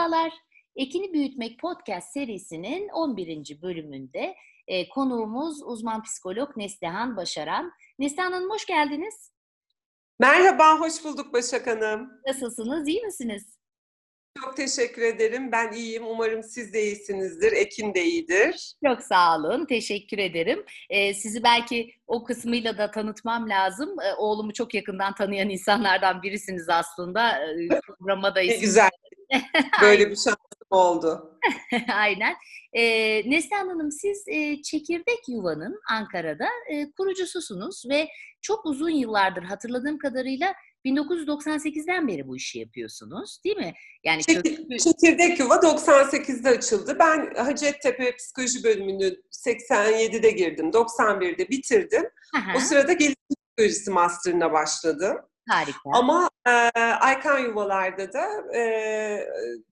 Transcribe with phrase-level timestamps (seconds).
[0.00, 0.32] Merhabalar.
[0.76, 3.62] Ekini Büyütmek Podcast serisinin 11.
[3.62, 4.34] bölümünde
[4.66, 7.72] e, konuğumuz uzman psikolog Neslihan Başaran.
[7.98, 9.32] Neslihan Hanım hoş geldiniz.
[10.20, 12.10] Merhaba, hoş bulduk Başak Hanım.
[12.26, 13.58] Nasılsınız, iyi misiniz?
[14.44, 15.52] Çok teşekkür ederim.
[15.52, 16.06] Ben iyiyim.
[16.06, 17.52] Umarım siz de iyisinizdir.
[17.52, 18.74] Ekin de iyidir.
[18.86, 19.66] Çok sağ olun.
[19.66, 20.64] Teşekkür ederim.
[20.90, 23.96] Ee, sizi belki o kısmıyla da tanıtmam lazım.
[24.00, 27.40] Ee, oğlumu çok yakından tanıyan insanlardan birisiniz aslında.
[27.50, 28.90] Ee, programa da Ne güzel.
[29.82, 30.36] Böyle bir şansım
[30.70, 31.38] oldu.
[31.94, 32.36] Aynen.
[32.72, 38.08] Ee, Neslihan Hanım siz e, Çekirdek Yuva'nın Ankara'da e, kurucususunuz ve
[38.42, 40.54] çok uzun yıllardır hatırladığım kadarıyla
[40.84, 43.72] 1998'den beri bu işi yapıyorsunuz değil mi?
[44.04, 46.96] Yani Çekir, Çekirdek Yuva 98'de açıldı.
[46.98, 49.16] Ben Hacettepe Psikoloji bölümünü
[49.46, 52.04] 87'de girdim, 91'de bitirdim.
[52.36, 52.52] Aha.
[52.56, 53.16] O sırada gelişim
[53.56, 55.16] psikolojisi master'ına başladım.
[55.50, 55.90] Harika.
[55.92, 56.50] Ama e,
[57.00, 58.62] Aykan Yuvalar'da da e,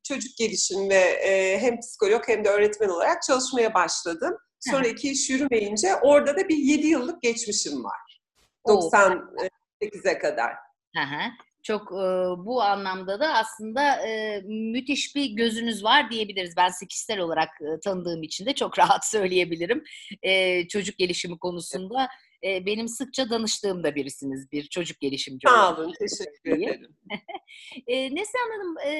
[0.02, 4.36] çocuk gelişim ve e, hem psikolog hem de öğretmen olarak çalışmaya başladım.
[4.60, 4.88] Sonra Hı.
[4.88, 8.20] iki iş yürümeyince orada da bir 7 yıllık geçmişim var.
[8.66, 10.52] 98'e kadar.
[10.96, 11.30] Hı hı.
[11.62, 12.06] Çok e,
[12.46, 16.56] bu anlamda da aslında e, müthiş bir gözünüz var diyebiliriz.
[16.56, 19.84] Ben kişisel olarak e, tanıdığım için de çok rahat söyleyebilirim.
[20.22, 22.08] E, çocuk gelişimi konusunda
[22.44, 25.76] e, benim sıkça danıştığım da birisiniz bir çocuk gelişimci olarak.
[25.76, 26.96] Sağ olun, teşekkür ederim.
[27.86, 28.92] e, Neslihan Hanım, e,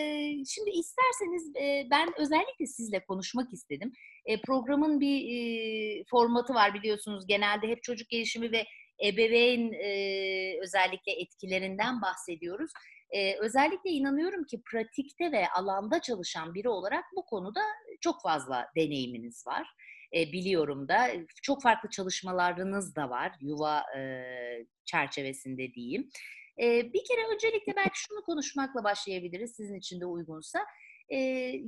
[0.45, 3.93] şimdi isterseniz e, ben özellikle sizle konuşmak istedim.
[4.27, 7.27] E, programın bir e, formatı var biliyorsunuz.
[7.27, 8.65] Genelde hep çocuk gelişimi ve
[9.05, 12.71] ebeveyn e, özellikle etkilerinden bahsediyoruz.
[13.11, 17.61] E, özellikle inanıyorum ki pratikte ve alanda çalışan biri olarak bu konuda
[18.01, 19.69] çok fazla deneyiminiz var.
[20.15, 21.11] E, biliyorum da
[21.43, 24.01] çok farklı çalışmalarınız da var yuva e,
[24.85, 26.11] çerçevesinde diyeyim.
[26.61, 30.59] E, bir kere öncelikle belki şunu konuşmakla başlayabiliriz sizin için de uygunsa.
[31.09, 31.19] E,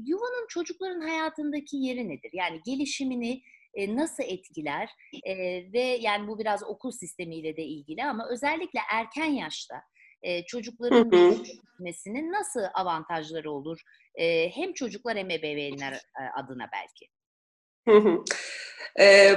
[0.06, 2.30] yuvanın çocukların hayatındaki yeri nedir?
[2.32, 3.42] Yani gelişimini
[3.74, 4.90] e, nasıl etkiler
[5.24, 5.34] e,
[5.72, 9.82] ve yani bu biraz okul sistemiyle de ilgili ama özellikle erken yaşta
[10.22, 11.10] e, çocukların
[11.44, 13.80] gitmesinin nasıl avantajları olur?
[14.14, 17.06] E, hem çocuklar hem ebeveynler e, adına belki.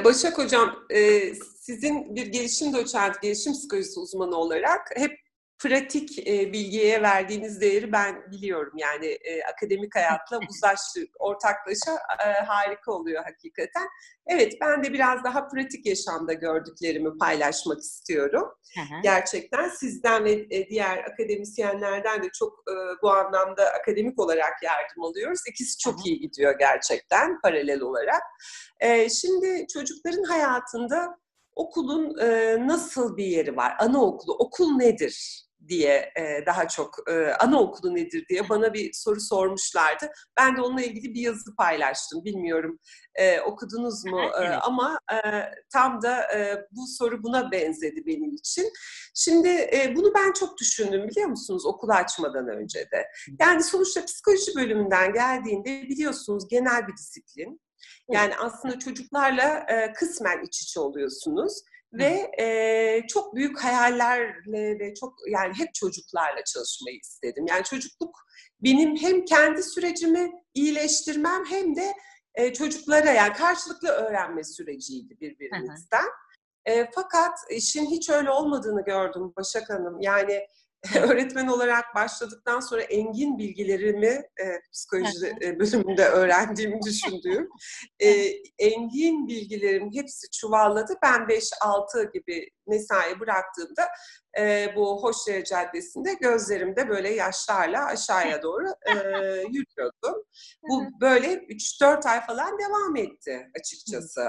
[0.04, 0.88] Başak Hocam,
[1.60, 5.23] sizin bir gelişim doçent, gelişim psikolojisi uzmanı olarak hep
[5.64, 8.74] pratik e, bilgiye verdiğiniz değeri ben biliyorum.
[8.78, 11.92] Yani e, akademik hayatla uzlaştı, ortaklaşa
[12.26, 13.88] e, harika oluyor hakikaten.
[14.28, 18.50] Evet, ben de biraz daha pratik yaşamda gördüklerimi paylaşmak istiyorum.
[18.76, 25.04] Hı Gerçekten sizden ve e, diğer akademisyenlerden de çok e, bu anlamda akademik olarak yardım
[25.04, 25.40] alıyoruz.
[25.50, 28.22] İkisi çok hı iyi gidiyor gerçekten paralel olarak.
[28.80, 31.18] E, şimdi çocukların hayatında
[31.56, 33.76] okulun e, nasıl bir yeri var?
[33.80, 35.44] Anaokulu, okul nedir?
[35.68, 40.12] Diye e, daha çok e, anaokulu nedir diye bana bir soru sormuşlardı.
[40.38, 42.26] Ben de onunla ilgili bir yazı paylaştım.
[42.26, 42.80] Bilmiyorum
[43.16, 45.18] e, okudunuz mu e, ama e,
[45.74, 48.72] tam da e, bu soru buna benzedi benim için.
[49.16, 53.08] Şimdi e, bunu ben çok düşündüm biliyor musunuz okul açmadan önce de.
[53.40, 57.62] Yani sonuçta psikoloji bölümünden geldiğinde biliyorsunuz genel bir disiplin.
[58.12, 61.62] Yani aslında çocuklarla e, kısmen iç içe oluyorsunuz
[61.94, 67.46] ve e, çok büyük hayallerle ve çok yani hep çocuklarla çalışmayı istedim.
[67.50, 68.16] Yani çocukluk
[68.64, 71.94] benim hem kendi sürecimi iyileştirmem hem de
[72.36, 76.06] e, çocuklara yani karşılıklı öğrenme süreciydi birbirimizden.
[76.66, 80.02] E, fakat işin hiç öyle olmadığını gördüm Başak Hanım.
[80.02, 80.48] Yani
[80.96, 87.50] öğretmen olarak başladıktan sonra engin bilgilerimi e, psikoloji e, bölümünde öğrendiğimi düşündüğüm
[88.00, 88.10] e,
[88.60, 90.94] engin bilgilerim hepsi çuvalladı.
[91.04, 93.88] Ben 5-6 gibi mesai bıraktığımda
[94.40, 98.94] e, bu Hoşdere Caddesi'nde gözlerimde böyle yaşlarla aşağıya doğru e,
[99.50, 100.24] yürüyordum.
[100.70, 104.22] Bu böyle 3-4 ay falan devam etti açıkçası.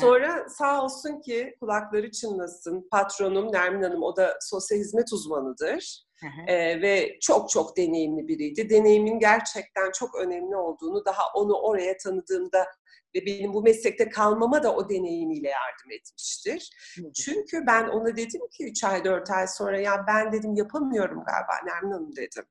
[0.00, 6.04] Sonra sağ olsun ki kulakları çınlasın patronum Nermin Hanım o da sosyal hizmet uzmanıdır.
[6.46, 8.70] Ee, ve çok çok deneyimli biriydi.
[8.70, 12.66] Deneyimin gerçekten çok önemli olduğunu daha onu oraya tanıdığımda
[13.14, 16.70] ve benim bu meslekte kalmama da o deneyimiyle yardım etmiştir.
[17.14, 21.52] Çünkü ben ona dedim ki 3 ay 4 ay sonra ya ben dedim yapamıyorum galiba
[21.72, 22.44] Nermin Hanım dedim.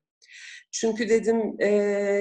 [0.72, 1.68] Çünkü dedim e,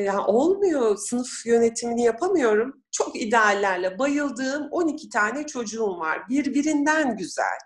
[0.05, 2.83] ya olmuyor sınıf yönetimini yapamıyorum.
[2.91, 6.29] Çok ideallerle bayıldığım 12 tane çocuğum var.
[6.29, 7.57] Birbirinden güzel.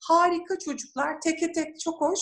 [0.00, 2.20] Harika çocuklar teke tek çok hoş.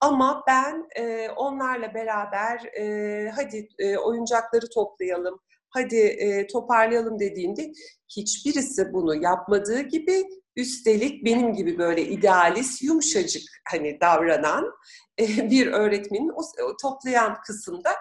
[0.00, 5.40] Ama ben e, onlarla beraber e, hadi e, oyuncakları toplayalım,
[5.70, 7.72] hadi e, toparlayalım dediğimde
[8.16, 10.24] hiçbirisi bunu yapmadığı gibi
[10.56, 14.72] üstelik benim gibi böyle idealist, yumuşacık hani davranan
[15.20, 17.92] e, bir öğretmenin o, toplayan kısımda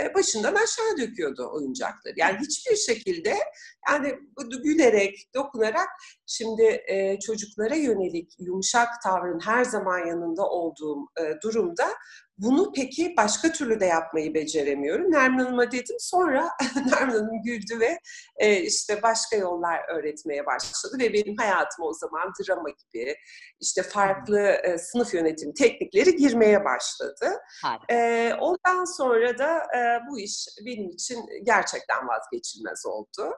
[0.00, 2.14] e, başından aşağı döküyordu oyuncakları.
[2.16, 3.38] Yani hiçbir şekilde
[3.88, 4.14] yani
[4.62, 5.88] gülerek, dokunarak
[6.32, 11.86] şimdi e, çocuklara yönelik yumuşak tavrın her zaman yanında olduğum e, durumda
[12.38, 15.10] bunu peki başka türlü de yapmayı beceremiyorum.
[15.10, 15.96] Nermin Hanım'a dedim.
[15.98, 16.48] Sonra
[16.92, 17.98] Nermin Hanım güldü ve
[18.36, 23.14] e, işte başka yollar öğretmeye başladı ve benim hayatım o zaman drama gibi
[23.60, 27.38] işte farklı e, sınıf yönetim teknikleri girmeye başladı.
[27.90, 33.34] E, ondan sonra da e, bu iş benim için gerçekten vazgeçilmez oldu.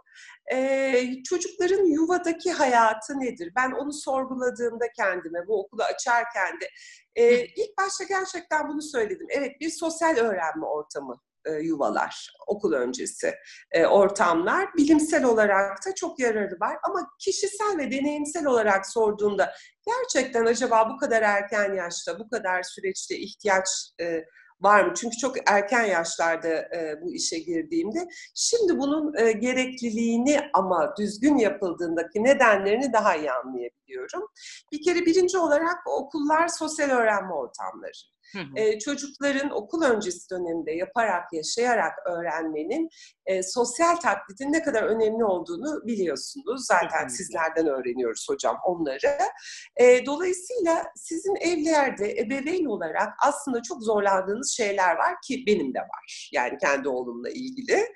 [0.53, 3.53] E, çocukların yuvadaki hayatı nedir?
[3.57, 6.69] Ben onu sorguladığımda kendime bu okulu açarken de
[7.17, 9.27] e, ilk başta gerçekten bunu söyledim.
[9.31, 13.35] Evet bir sosyal öğrenme ortamı e, yuvalar, okul öncesi
[13.71, 14.75] e, ortamlar.
[14.77, 19.55] Bilimsel olarak da çok yararı var ama kişisel ve deneyimsel olarak sorduğunda
[19.87, 23.69] gerçekten acaba bu kadar erken yaşta, bu kadar süreçte ihtiyaç
[24.01, 24.25] e,
[24.61, 24.93] var mı?
[24.95, 28.09] Çünkü çok erken yaşlarda e, bu işe girdiğimde.
[28.35, 34.27] Şimdi bunun e, gerekliliğini ama düzgün yapıldığındaki nedenlerini daha iyi anlayabiliyorum.
[34.73, 38.14] Bir kere birinci olarak okullar sosyal öğrenme ortamları.
[38.57, 42.89] E, çocukların okul öncesi döneminde yaparak, yaşayarak öğrenmenin
[43.27, 46.67] e, sosyal taklitin ne kadar önemli olduğunu biliyorsunuz.
[46.67, 49.19] Zaten sizlerden öğreniyoruz hocam onları.
[49.77, 56.31] E, dolayısıyla sizin evlerde ebeveyn olarak aslında çok zorlandığınız şeyler var ki benim de var.
[56.33, 57.87] Yani kendi oğlumla ilgili.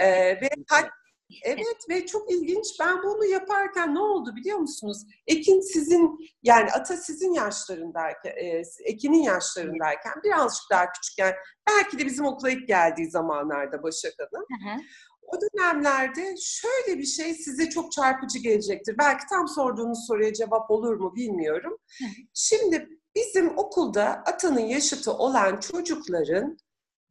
[0.00, 0.99] E, ve hatta
[1.42, 2.66] Evet ve çok ilginç.
[2.80, 5.06] Ben bunu yaparken ne oldu biliyor musunuz?
[5.26, 11.34] Ekin sizin yani ata sizin yaşlarındayken, e, Ekin'in yaşlarındayken birazcık daha küçükken
[11.68, 14.46] belki de bizim okula ilk geldiği zamanlarda Başak Hanım.
[14.48, 14.80] Hı hı.
[15.22, 18.98] O dönemlerde şöyle bir şey size çok çarpıcı gelecektir.
[18.98, 21.76] Belki tam sorduğunuz soruya cevap olur mu bilmiyorum.
[21.98, 22.04] Hı.
[22.34, 26.56] Şimdi bizim okulda atanın yaşıtı olan çocukların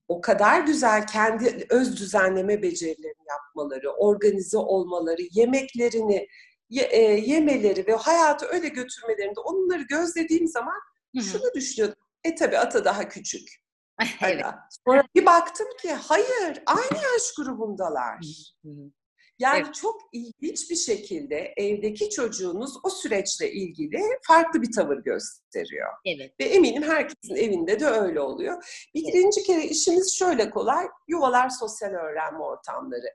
[0.09, 6.27] o kadar güzel kendi öz düzenleme becerilerini yapmaları, organize olmaları, yemeklerini
[6.69, 10.79] ye, e, yemeleri ve hayatı öyle götürmelerinde onları gözlediğim zaman
[11.15, 11.23] Hı-hı.
[11.23, 11.99] şunu düşünüyordum.
[12.23, 13.49] E tabi ata daha küçük.
[14.21, 14.45] evet.
[14.87, 18.19] Sonra bir baktım ki hayır aynı yaş grubundalar.
[18.65, 18.91] Hı-hı.
[19.39, 19.73] Yani evet.
[19.73, 25.89] çok ilginç bir şekilde evdeki çocuğunuz o süreçle ilgili farklı bir tavır gösteriyor.
[26.05, 26.33] Evet.
[26.39, 28.87] Ve eminim herkesin evinde de öyle oluyor.
[28.95, 29.47] Birinci evet.
[29.47, 30.87] kere işimiz şöyle kolay.
[31.07, 33.07] Yuvalar sosyal öğrenme ortamları.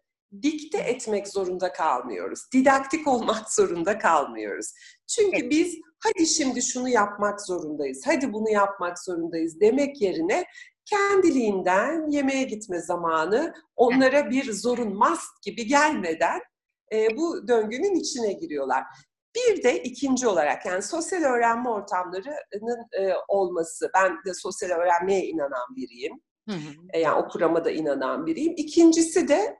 [0.43, 2.41] Dikte etmek zorunda kalmıyoruz.
[2.53, 4.73] Didaktik olmak zorunda kalmıyoruz.
[5.07, 5.51] Çünkü evet.
[5.51, 5.75] biz
[6.05, 10.45] hadi şimdi şunu yapmak zorundayız, hadi bunu yapmak zorundayız demek yerine
[10.87, 16.41] kendiliğinden yemeğe gitme zamanı onlara bir zorun must gibi gelmeden
[16.93, 18.85] e, bu döngünün içine giriyorlar.
[19.37, 23.91] Bir de ikinci olarak yani sosyal öğrenme ortamlarının e, olması.
[23.95, 26.21] Ben de sosyal öğrenmeye inanan biriyim.
[26.49, 26.73] Hı hı.
[26.93, 28.55] E, yani okurama da inanan biriyim.
[28.57, 29.57] İkincisi de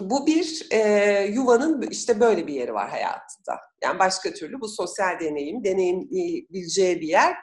[0.00, 0.80] bu bir e,
[1.26, 3.60] yuvanın işte böyle bir yeri var hayatında.
[3.82, 7.36] Yani başka türlü bu sosyal deneyim, deneyimleyebileceği bir yer.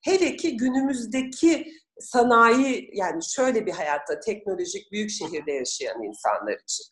[0.00, 6.84] Hele ki günümüzdeki sanayi yani şöyle bir hayatta teknolojik büyük şehirde yaşayan insanlar için.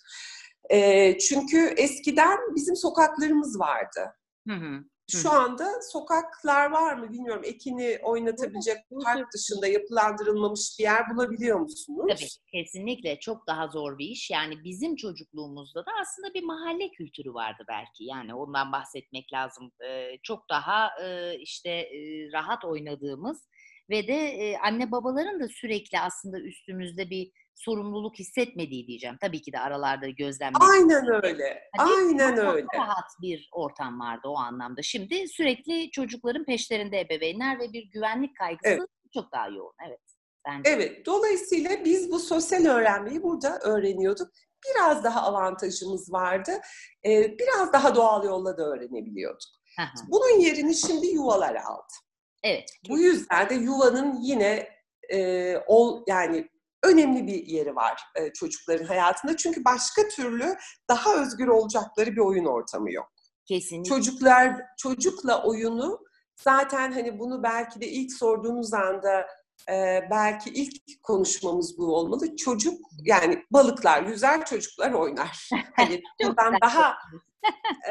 [0.70, 4.00] E, çünkü eskiden bizim sokaklarımız vardı.
[4.48, 4.84] Hı hı.
[5.10, 7.42] Şu anda sokaklar var mı bilmiyorum.
[7.44, 12.06] Ekini oynatabilecek park dışında yapılandırılmamış bir yer bulabiliyor musunuz?
[12.08, 14.30] Tabii kesinlikle çok daha zor bir iş.
[14.30, 18.04] Yani bizim çocukluğumuzda da aslında bir mahalle kültürü vardı belki.
[18.04, 19.72] Yani ondan bahsetmek lazım.
[19.84, 23.48] Ee, çok daha e, işte e, rahat oynadığımız
[23.90, 29.16] ve de e, anne babaların da sürekli aslında üstümüzde bir sorumluluk hissetmediği diyeceğim.
[29.20, 30.68] Tabii ki de aralarda gözlemledim.
[30.70, 31.62] Aynen öyle.
[31.76, 32.66] Hani Aynen çok öyle.
[32.74, 34.82] rahat bir ortam vardı o anlamda.
[34.82, 38.88] Şimdi sürekli çocukların peşlerinde ebeveynler ve bir güvenlik kaygısı evet.
[39.14, 39.74] çok daha yoğun.
[39.88, 40.00] Evet.
[40.48, 40.70] Bence.
[40.70, 41.06] Evet.
[41.06, 44.28] Dolayısıyla biz bu sosyal öğrenmeyi burada öğreniyorduk.
[44.66, 46.50] Biraz daha avantajımız vardı.
[47.06, 49.58] Ee, biraz daha doğal yolla da öğrenebiliyorduk.
[50.08, 51.92] Bunun yerini şimdi yuvalar aldı.
[52.42, 52.70] Evet.
[52.88, 54.68] Bu yüzden de yuvanın yine
[55.12, 56.48] e, ol yani
[56.82, 59.36] önemli bir yeri var e, çocukların hayatında.
[59.36, 60.56] Çünkü başka türlü
[60.88, 63.12] daha özgür olacakları bir oyun ortamı yok.
[63.44, 63.88] Kesinlikle.
[63.88, 66.00] Çocuklar çocukla oyunu
[66.36, 69.26] zaten hani bunu belki de ilk sorduğunuz anda
[69.70, 72.36] e, belki ilk konuşmamız bu olmalı.
[72.36, 75.48] Çocuk yani balıklar, yüzer çocuklar oynar.
[75.76, 76.96] Hani bundan daha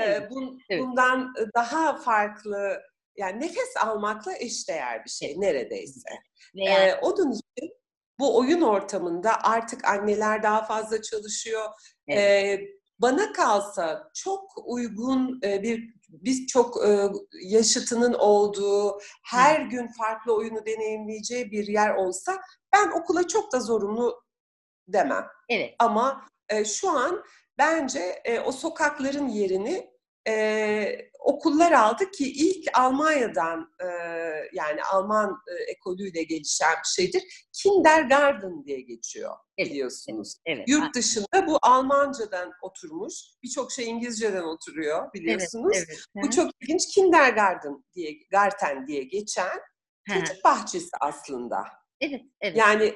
[0.02, 2.82] e, bun, bundan daha farklı
[3.18, 6.10] yani nefes almakla eşdeğer bir şey neredeyse.
[6.54, 6.90] Yani...
[6.90, 7.74] Ee, onun için
[8.20, 11.66] bu oyun ortamında artık anneler daha fazla çalışıyor.
[12.08, 12.60] Evet.
[12.60, 12.68] Ee,
[13.00, 17.10] bana kalsa çok uygun e, bir biz çok e,
[17.42, 19.70] yaşıtının olduğu, her Hı.
[19.70, 22.42] gün farklı oyunu deneyimleyeceği bir yer olsa
[22.74, 24.24] ben okula çok da zorunlu
[24.88, 25.28] demem.
[25.50, 25.76] Evet.
[25.80, 27.24] Ama e, şu an
[27.58, 29.97] bence e, o sokakların yerini
[30.28, 33.86] e, okullar aldı ki ilk Almanya'dan e,
[34.54, 37.48] yani Alman e, ekolüyle gelişen bir şeydir.
[37.54, 40.36] Kindergarten diye geçiyor Evet, biliyorsunuz.
[40.46, 40.70] Evet.
[40.70, 43.14] Yurt dışında bu Almancadan oturmuş.
[43.44, 45.78] Birçok şey İngilizceden oturuyor biliyorsunuz.
[45.78, 46.26] Evet, evet.
[46.26, 46.88] Bu çok ilginç.
[46.96, 49.60] Kindergarten diye, Garten diye geçen
[50.14, 51.64] çocuk bahçesi aslında.
[52.02, 52.58] Evet, evet.
[52.58, 52.94] Yani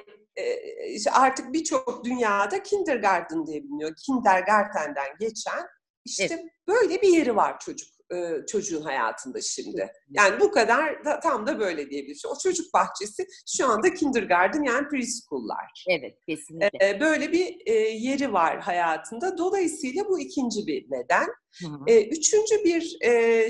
[0.88, 3.94] işte artık birçok dünyada kindergarten diye biliniyor.
[4.06, 5.66] Kindergarten'den geçen
[6.04, 9.92] işte böyle bir yeri var çocuk e, çocuğun hayatında şimdi.
[10.10, 12.26] Yani bu kadar da tam da böyle diyebiliriz.
[12.26, 15.84] O çocuk bahçesi şu anda kindergarten yani preschool'lar.
[15.88, 16.88] Evet, kesinlikle.
[16.88, 19.38] E, böyle bir e, yeri var hayatında.
[19.38, 21.26] Dolayısıyla bu ikinci bir neden.
[21.60, 21.90] Hı hı.
[21.90, 22.80] Üçüncü bir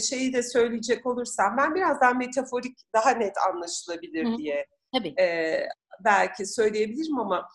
[0.00, 5.14] şeyi de söyleyecek olursam ben biraz daha metaforik, daha net anlaşılabilir Hı diye Tabii.
[6.04, 7.48] belki söyleyebilirim ama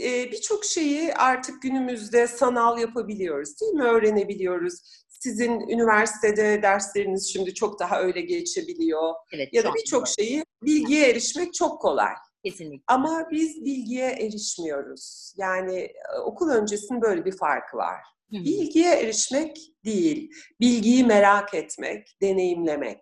[0.00, 3.82] e, birçok şeyi artık günümüzde sanal yapabiliyoruz değil mi?
[3.84, 5.04] Öğrenebiliyoruz.
[5.08, 9.14] Sizin üniversitede dersleriniz şimdi çok daha öyle geçebiliyor.
[9.32, 12.12] Evet, Ya da birçok şeyi bilgiye erişmek çok kolay.
[12.44, 12.84] Kesinlikle.
[12.86, 15.34] Ama biz bilgiye erişmiyoruz.
[15.36, 15.88] Yani
[16.24, 18.00] okul öncesinin böyle bir farkı var.
[18.30, 18.44] Hı hı.
[18.44, 22.98] Bilgiye erişmek değil, bilgiyi merak etmek, deneyimlemek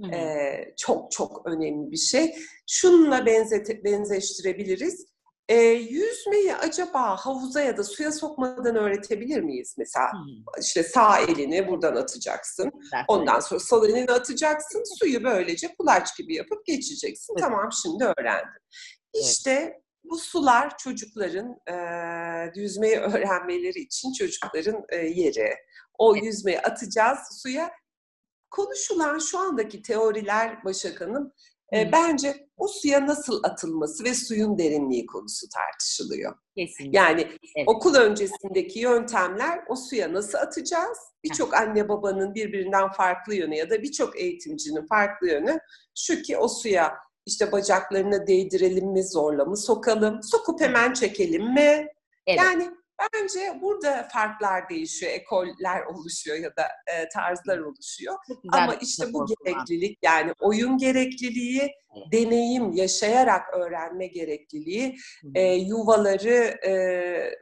[0.00, 0.14] Hı hı.
[0.14, 2.36] e, çok çok önemli bir şey.
[2.66, 5.06] Şununla benzet, benzeştirebiliriz.
[5.48, 9.74] E, yüzmeyi acaba havuza ya da suya sokmadan öğretebilir miyiz?
[9.78, 10.60] Mesela hı.
[10.60, 12.70] işte sağ elini buradan atacaksın.
[12.80, 14.82] Güzel Ondan sonra sol elini atacaksın.
[14.98, 17.34] Suyu böylece kulaç gibi yapıp geçeceksin.
[17.34, 17.42] Evet.
[17.42, 18.60] Tamam şimdi öğrendin.
[19.14, 21.74] İşte bu sular çocukların e,
[22.60, 25.54] yüzmeyi öğrenmeleri için çocukların e, yeri.
[25.98, 26.24] O Evet.
[26.24, 27.70] yüzmeyi atacağız suya.
[28.50, 31.32] Konuşulan şu andaki teoriler Başak Hanım
[31.74, 36.34] e, bence o suya nasıl atılması ve suyun derinliği konusu tartışılıyor.
[36.56, 36.98] Kesinlikle.
[36.98, 37.20] Yani
[37.56, 37.68] Evet.
[37.68, 40.98] okul öncesindeki yöntemler o suya nasıl atacağız?
[41.24, 45.58] Birçok anne babanın birbirinden farklı yönü ya da birçok eğitimcinin farklı yönü
[45.94, 46.94] şu ki o suya
[47.26, 51.86] işte bacaklarına değdirelim mi, zorla mı sokalım, sokup hemen çekelim mi?
[52.26, 52.40] Evet.
[52.40, 52.70] Yani
[53.14, 58.14] bence burada farklar değişiyor, ekoller oluşuyor ya da e, tarzlar oluşuyor.
[58.52, 61.60] Ama işte bu gereklilik yani oyun gerekliliği,
[61.96, 62.12] Evet.
[62.12, 64.96] deneyim, yaşayarak öğrenme gerekliliği
[65.34, 66.72] e, yuvaları e,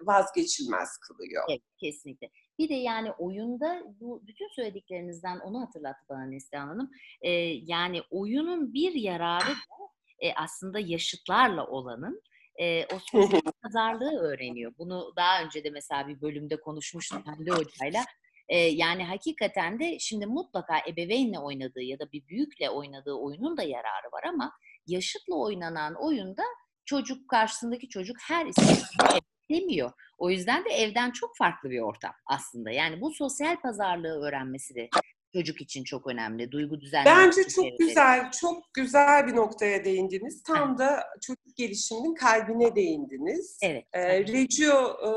[0.02, 1.44] vazgeçilmez kılıyor.
[1.50, 2.30] Evet, kesinlikle.
[2.58, 6.90] Bir de yani oyunda bu bütün söylediklerinizden onu hatırlattı bana Neslihan Hanım.
[7.20, 7.30] Ee,
[7.66, 9.86] yani oyunun bir yararı da
[10.20, 12.22] e, aslında yaşıtlarla olanın
[12.60, 14.72] e, o sosyal pazarlığı öğreniyor.
[14.78, 18.04] Bunu daha önce de mesela bir bölümde konuşmuştuk Hande Hoca'yla.
[18.48, 23.62] E, yani hakikaten de şimdi mutlaka ebeveynle oynadığı ya da bir büyükle oynadığı oyunun da
[23.62, 24.52] yararı var ama
[24.86, 26.42] yaşıtla oynanan oyunda
[26.84, 29.20] çocuk karşısındaki çocuk her istediğini
[29.50, 29.92] demiyor.
[30.18, 32.70] O yüzden de evden çok farklı bir ortam aslında.
[32.70, 34.88] Yani bu sosyal pazarlığı öğrenmesi de
[35.36, 36.52] çocuk için çok önemli.
[36.52, 37.38] Duygu düzenlemesi.
[37.38, 40.42] Bence çok güzel, çok güzel bir noktaya değindiniz.
[40.42, 43.58] Tam da çocuk gelişiminin kalbine değindiniz.
[43.62, 43.84] Evet.
[43.92, 44.32] E, evet.
[44.32, 45.10] Reggio e,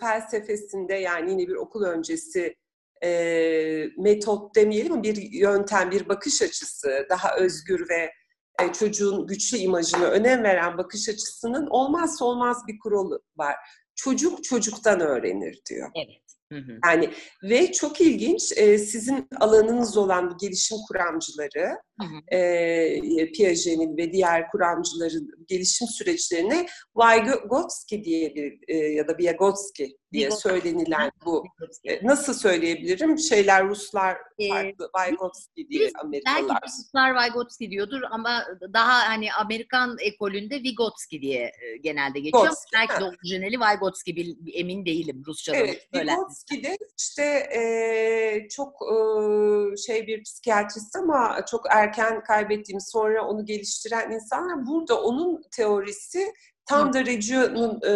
[0.00, 2.56] felsefesinde yani yine bir okul öncesi
[3.04, 3.10] e,
[3.98, 8.12] metot demeyelim ama bir yöntem, bir bakış açısı, daha özgür ve
[8.62, 13.56] e, çocuğun güçlü imajına önem veren bakış açısının olmazsa olmaz bir kuralı var.
[13.94, 15.90] Çocuk çocuktan öğrenir diyor.
[15.96, 16.21] Evet.
[16.86, 17.10] Yani
[17.42, 22.36] ve çok ilginç e, sizin alanınız olan bu gelişim kuramcıları Hı hı.
[22.36, 26.66] e, Piaget'in ve diğer kuramcıların gelişim süreçlerine
[26.96, 30.50] Vygotsky diye bir e, ya da Vygotsky diye Vygotsky.
[30.50, 31.44] söylenilen bu
[31.84, 33.18] e, nasıl söyleyebilirim?
[33.18, 36.48] Şeyler Ruslar Ee, farklı Vygotsky diye Amerikalılar.
[36.62, 42.44] Belki Ruslar Vygotsky diyordur ama daha hani Amerikan ekolünde Vygotsky diye genelde geçiyor.
[42.44, 45.88] Vygotsky, belki de orijinali Vygotsky emin değilim Rusça'da Evet.
[45.94, 47.22] Vygotsky de işte
[47.54, 48.96] e, çok e,
[49.76, 56.32] şey bir psikiyatrist ama çok erken kaybettiğimiz sonra onu geliştiren insanlar burada onun teorisi
[56.66, 57.94] tam da Reggio'nun e,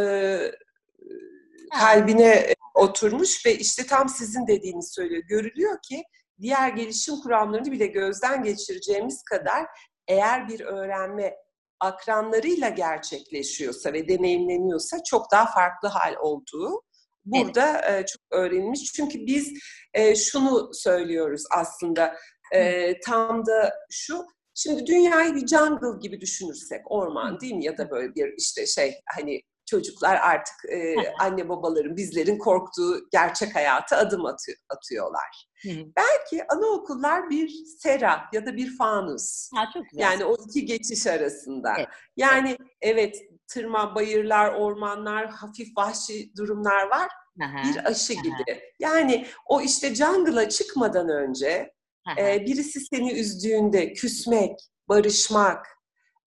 [1.80, 5.22] kalbine oturmuş ve işte tam sizin dediğinizi söylüyor.
[5.28, 6.02] Görülüyor ki
[6.40, 9.66] diğer gelişim kuramlarını bile gözden geçireceğimiz kadar
[10.08, 11.36] eğer bir öğrenme
[11.80, 16.82] akranlarıyla gerçekleşiyorsa ve deneyimleniyorsa çok daha farklı hal olduğu
[17.26, 18.92] burada e, çok öğrenilmiş.
[18.92, 19.52] Çünkü biz
[19.94, 22.16] e, şunu söylüyoruz aslında
[22.54, 24.26] e, tam da şu
[24.58, 27.64] Şimdi dünyayı bir jungle gibi düşünürsek, orman değil mi?
[27.64, 33.54] Ya da böyle bir işte şey hani çocuklar artık e, anne babaların, bizlerin korktuğu gerçek
[33.54, 35.48] hayata adım atıyor, atıyorlar.
[35.96, 39.50] Belki anaokullar bir sera ya da bir fanus.
[39.54, 40.02] Ha, çok güzel.
[40.02, 41.74] Yani o iki geçiş arasında.
[41.78, 41.88] Evet.
[42.16, 43.16] Yani evet
[43.48, 47.08] tırman, bayırlar, ormanlar, hafif vahşi durumlar var.
[47.42, 48.22] Aha, Bir aşı aha.
[48.22, 48.60] gibi.
[48.80, 51.72] Yani o işte jungle'a çıkmadan önce
[52.18, 54.58] e, birisi seni üzdüğünde küsmek,
[54.88, 55.75] barışmak,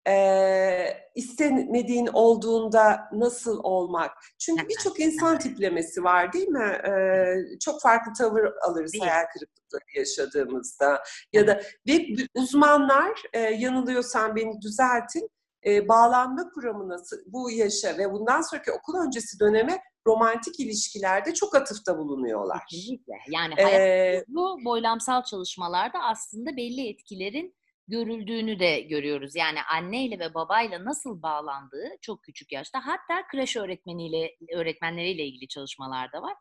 [0.10, 4.12] e, istemediğin olduğunda nasıl olmak.
[4.40, 6.78] Çünkü birçok insan tiplemesi var değil mi?
[6.88, 9.04] E, çok farklı tavır alırız Değil.
[9.04, 11.04] hayal kırıklıkları yaşadığımızda.
[11.34, 15.30] Ya da ve uzmanlar e, yanılıyorsam beni düzeltin.
[15.66, 21.56] E, bağlanma kuramı nasıl bu yaşa ve bundan sonraki okul öncesi döneme romantik ilişkilerde çok
[21.56, 22.60] atıfta bulunuyorlar.
[22.70, 23.14] Kesinlikle.
[23.30, 27.56] Yani hayat Ee, bu boylamsal çalışmalarda aslında belli etkilerin
[27.90, 29.36] görüldüğünü de görüyoruz.
[29.36, 32.80] Yani anneyle ve babayla nasıl bağlandığı çok küçük yaşta.
[32.86, 36.34] Hatta kreş öğretmeniyle öğretmenleriyle ilgili çalışmalar da var.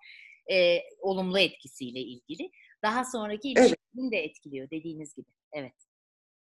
[0.52, 2.50] Ee, olumlu etkisiyle ilgili.
[2.82, 3.70] Daha sonraki Evet.
[3.70, 5.28] ilişkilerini de etkiliyor dediğiniz gibi.
[5.52, 5.74] Evet.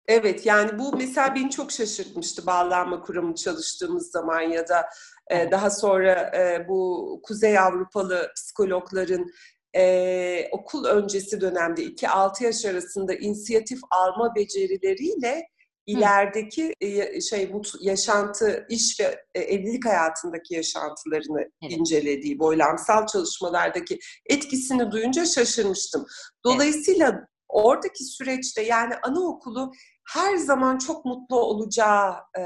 [0.07, 4.85] Evet yani bu mesela beni çok şaşırtmıştı bağlanma kuramı çalıştığımız zaman ya da
[5.31, 9.31] e, daha sonra e, bu Kuzey Avrupalı psikologların
[9.75, 15.47] e, okul öncesi dönemde 2-6 yaş arasında inisiyatif alma becerileriyle
[15.85, 21.77] ilerideki e, şey mut, yaşantı, iş ve e, evlilik hayatındaki yaşantılarını Evet.
[21.77, 26.05] incelediği boylamsal çalışmalardaki etkisini duyunca şaşırmıştım.
[26.45, 29.71] Dolayısıyla oradaki süreçte yani anaokulu
[30.13, 32.43] her zaman çok mutlu olacağı, e,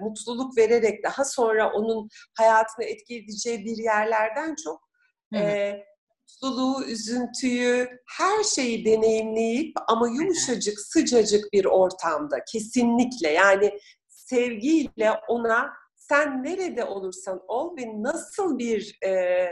[0.00, 4.80] mutluluk vererek daha sonra onun hayatını etki edeceği bir yerlerden çok
[5.32, 5.42] Hı hı.
[5.42, 5.84] e,
[6.22, 7.88] mutluluğu, üzüntüyü,
[8.18, 17.40] her şeyi deneyimleyip ama yumuşacık, sıcacık bir ortamda kesinlikle yani sevgiyle ona sen nerede olursan
[17.48, 19.46] ol ve nasıl bir e,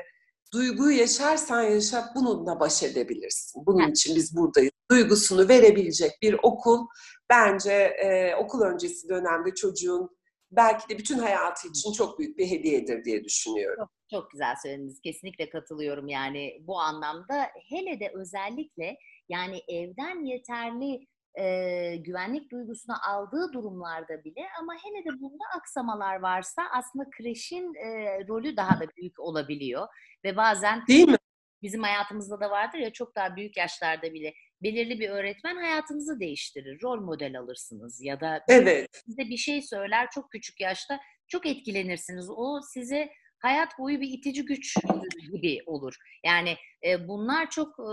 [0.53, 3.67] duyguyu yaşarsan yaşa bununla baş edebilirsin.
[3.67, 4.73] Bunun için biz buradayız.
[4.91, 6.87] Duygusunu verebilecek bir okul
[7.30, 10.20] bence e, okul öncesi dönemde çocuğun
[10.50, 13.89] belki de bütün hayatı için çok büyük bir hediyedir diye düşünüyorum.
[14.10, 15.00] Çok, çok güzel söylediniz.
[15.00, 17.50] Kesinlikle katılıyorum yani bu anlamda.
[17.69, 18.97] Hele de özellikle
[19.28, 21.06] yani evden yeterli
[21.39, 28.19] e, güvenlik duygusunu aldığı durumlarda bile ama hele de bunda aksamalar varsa aslında kreşin e,
[28.28, 29.89] rolü daha da büyük olabiliyor.
[30.25, 31.17] Ve bazen Değil mi?
[31.63, 36.82] bizim hayatımızda da vardır ya çok daha büyük yaşlarda bile belirli bir öğretmen hayatınızı değiştirir.
[36.82, 39.02] Rol model alırsınız ya da Evet.
[39.06, 42.30] size bir şey söyler çok küçük yaşta çok etkilenirsiniz.
[42.30, 43.10] O size
[43.41, 44.76] hayat boyu bir itici güç
[45.33, 45.97] gibi olur.
[46.25, 47.93] Yani e, bunlar çok e,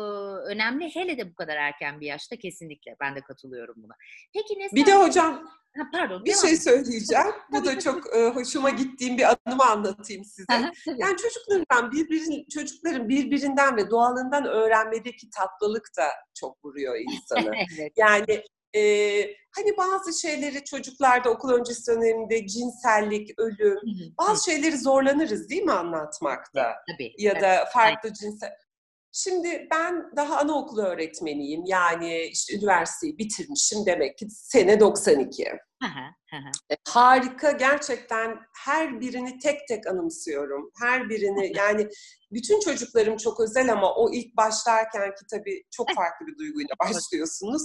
[0.51, 3.93] önemli hele de bu kadar erken bir yaşta kesinlikle ben de katılıyorum buna.
[4.33, 7.25] Peki ne Bir de hocam ha, pardon bir şey söyleyeceğim.
[7.51, 10.71] Bu da çok e, hoşuma gittiğim bir anımı anlatayım size.
[10.97, 16.07] Yani çocuklarından birbirin, çocukların birbirinden ve doğalından öğrenmedeki tatlılık da
[16.39, 17.51] çok vuruyor insanı.
[17.77, 17.91] evet.
[17.95, 18.43] Yani
[18.77, 23.79] e, hani bazı şeyleri çocuklarda okul öncesi döneminde cinsellik, ölüm,
[24.17, 26.75] bazı şeyleri zorlanırız değil mi anlatmakta?
[26.91, 27.13] Tabii.
[27.17, 28.49] Ya da farklı cinsel.
[29.11, 31.61] Şimdi ben daha anaokulu öğretmeniyim.
[31.65, 35.43] Yani işte üniversiteyi bitirmişim demek ki sene 92.
[35.83, 36.51] Hı hı, hı hı.
[36.71, 40.71] E, Harika gerçekten her birini tek tek anımsıyorum.
[40.81, 41.87] Her birini yani
[42.31, 47.61] bütün çocuklarım çok özel ama o ilk başlarken ki tabii çok farklı bir duyguyla başlıyorsunuz.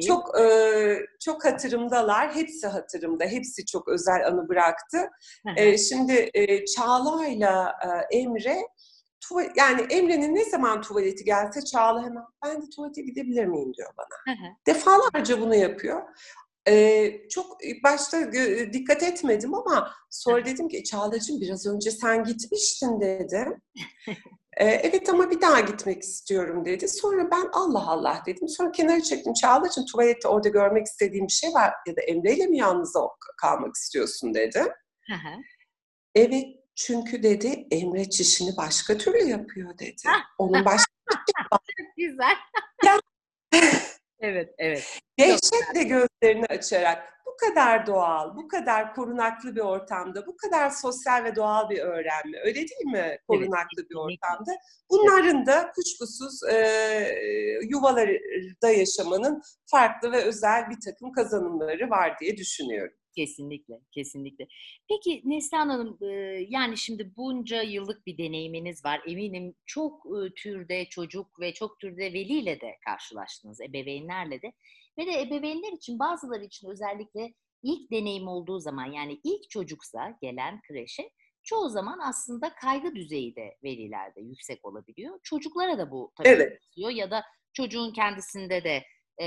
[0.00, 2.34] Çok e, çok hatırımdalar.
[2.34, 3.24] Hepsi hatırımda.
[3.24, 4.98] Hepsi çok özel anı bıraktı.
[5.56, 7.72] E, şimdi e, Çağla'yla
[8.12, 8.56] e, Emre
[9.20, 13.90] tuva- yani Emre'nin ne zaman tuvaleti gelse Çağla hemen ben de tuvalete gidebilir miyim diyor
[13.98, 14.34] bana.
[14.34, 14.48] Hı hı.
[14.66, 16.02] Defalarca bunu yapıyor.
[16.68, 23.00] Ee, çok başta gö- dikkat etmedim ama sonra dedim ki Çağla'cığım biraz önce sen gitmiştin
[23.00, 23.62] dedim.
[24.56, 26.88] Ee, evet ama bir daha gitmek istiyorum dedi.
[26.88, 28.48] Sonra ben Allah Allah dedim.
[28.48, 29.32] Sonra kenara çektim.
[29.34, 32.96] Çağla'cığım tuvalette orada görmek istediğim bir şey var ya da Emre'yle mi yalnız
[33.40, 34.58] kalmak istiyorsun dedi.
[35.08, 35.42] Hı hı.
[36.14, 36.44] Evet
[36.76, 40.02] çünkü dedi Emre çişini başka türlü yapıyor dedi.
[40.38, 40.92] Onun başka
[41.96, 42.36] Güzel.
[44.20, 45.00] Evet, evet.
[45.18, 51.36] Dehşetle gözlerini açarak bu kadar doğal, bu kadar korunaklı bir ortamda, bu kadar sosyal ve
[51.36, 53.18] doğal bir öğrenme, öyle değil mi?
[53.28, 53.98] Korunaklı bir kesinlikle.
[53.98, 54.52] ortamda.
[54.90, 56.56] Bunların da kuşkusuz e,
[57.62, 62.96] yuvalarda yaşamanın farklı ve özel bir takım kazanımları var diye düşünüyorum.
[63.16, 64.46] Kesinlikle, kesinlikle.
[64.88, 65.98] Peki Neslihan Hanım,
[66.48, 69.02] yani şimdi bunca yıllık bir deneyiminiz var.
[69.06, 74.52] Eminim çok türde çocuk ve çok türde veliyle de karşılaştınız, ebeveynlerle de.
[74.98, 80.60] Ve de ebeveynler için, bazıları için özellikle ilk deneyim olduğu zaman, yani ilk çocuksa gelen
[80.60, 81.10] kreşe,
[81.44, 85.20] çoğu zaman aslında kaygı düzeyi de velilerde yüksek olabiliyor.
[85.22, 86.60] Çocuklara da bu tabii Evet.
[86.76, 88.82] ya da çocuğun kendisinde de
[89.20, 89.26] e,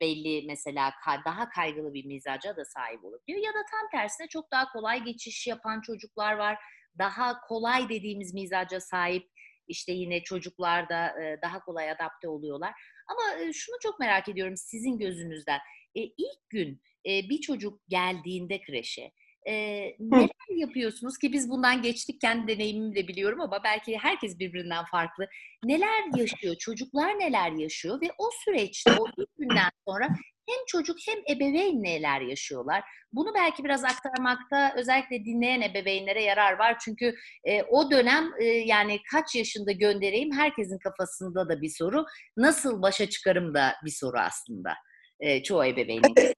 [0.00, 0.92] belli mesela
[1.24, 3.44] daha kaygılı bir mizaca da sahip olabiliyor.
[3.44, 6.58] Ya da tam tersine çok daha kolay geçiş yapan çocuklar var.
[6.98, 9.28] Daha kolay dediğimiz mizaca sahip
[9.68, 12.72] işte yine çocuklar da e, daha kolay adapte oluyorlar.
[13.06, 15.58] Ama e, şunu çok merak ediyorum sizin gözünüzden.
[15.94, 19.12] E, ilk gün e, bir çocuk geldiğinde kreşe
[19.46, 19.54] e,
[20.00, 25.28] neler yapıyorsunuz ki biz bundan geçtik kendi deneyimimi de biliyorum ama belki herkes birbirinden farklı.
[25.64, 26.56] Neler yaşıyor?
[26.58, 30.08] Çocuklar neler yaşıyor ve o süreçte o ilk günden sonra
[30.48, 32.84] hem çocuk hem ebeveyn neler yaşıyorlar?
[33.12, 36.78] Bunu belki biraz aktarmakta özellikle dinleyen ebeveynlere yarar var.
[36.78, 42.04] Çünkü e, o dönem e, yani kaç yaşında göndereyim herkesin kafasında da bir soru.
[42.36, 44.74] Nasıl başa çıkarım da bir soru aslında
[45.20, 46.14] e, çoğu ebeveynin.
[46.16, 46.34] Evet,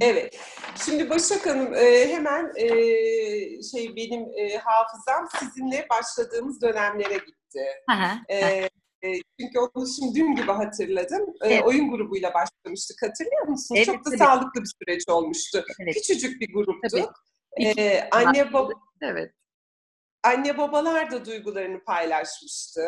[0.00, 0.38] evet.
[0.84, 2.66] Şimdi Başak Hanım e, hemen e,
[3.62, 7.64] şey benim e, hafızam sizinle başladığımız dönemlere gitti.
[7.90, 8.18] Aha,
[9.40, 11.26] çünkü onu şimdi dün gibi hatırladım.
[11.42, 11.62] Evet.
[11.64, 13.78] Oyun grubuyla başlamıştık hatırlıyor musunuz?
[13.78, 14.18] Evet, Çok da tabii.
[14.18, 15.64] sağlıklı bir süreç olmuştu.
[15.80, 15.94] evet.
[15.94, 16.90] Küçücük bir gruptuk.
[16.90, 17.80] Tabii.
[17.80, 19.32] E, anne baba Evet.
[20.22, 22.86] Anne babalar da duygularını paylaşmıştı.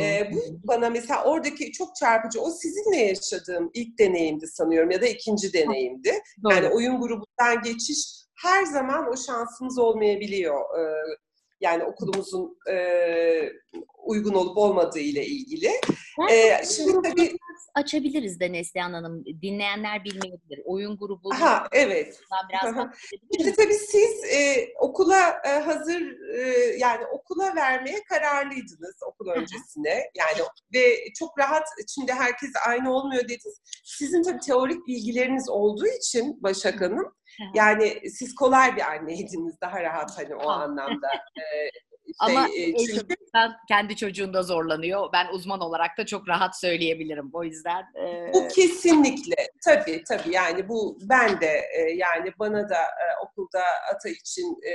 [0.00, 5.06] Ee, bu bana mesela oradaki çok çarpıcı, o sizinle yaşadığım ilk deneyimdi sanıyorum ya da
[5.06, 6.12] ikinci deneyimdi.
[6.44, 6.54] Doğru.
[6.54, 10.60] Yani oyun grubundan geçiş her zaman o şansımız olmayabiliyor.
[10.78, 11.16] Ee,
[11.60, 12.76] yani okulumuzun e,
[14.06, 15.70] uygun olup olmadığı ile ilgili.
[16.18, 17.36] Belki Ee, şimdi tabii,
[17.74, 19.24] açabiliriz de Neslihan Hanım.
[19.24, 20.60] Dinleyenler bilmeyebilir.
[20.64, 22.20] Oyun grubu aha evet.
[22.48, 22.74] biraz
[23.36, 26.02] Şimdi tabii siz e, okula e, hazır
[26.34, 30.10] e, yani okula vermeye kararlıydınız okul öncesine.
[30.14, 33.60] Yani ve çok rahat şimdi herkes aynı olmuyor dediniz.
[33.84, 37.12] Sizin tabii teorik bilgileriniz olduğu için Başak Hanım.
[37.54, 41.08] Yani siz kolay bir anneydiniz daha rahat hani o anlamda.
[42.18, 45.12] Ama şey, en çünkü azından kendi çocuğunda zorlanıyor.
[45.12, 47.30] Ben uzman olarak da çok rahat söyleyebilirim.
[47.32, 52.80] O yüzden e, Bu kesinlikle tabii tabii yani bu ben de e, yani bana da
[52.80, 53.62] e, okulda
[53.94, 54.72] ata için e,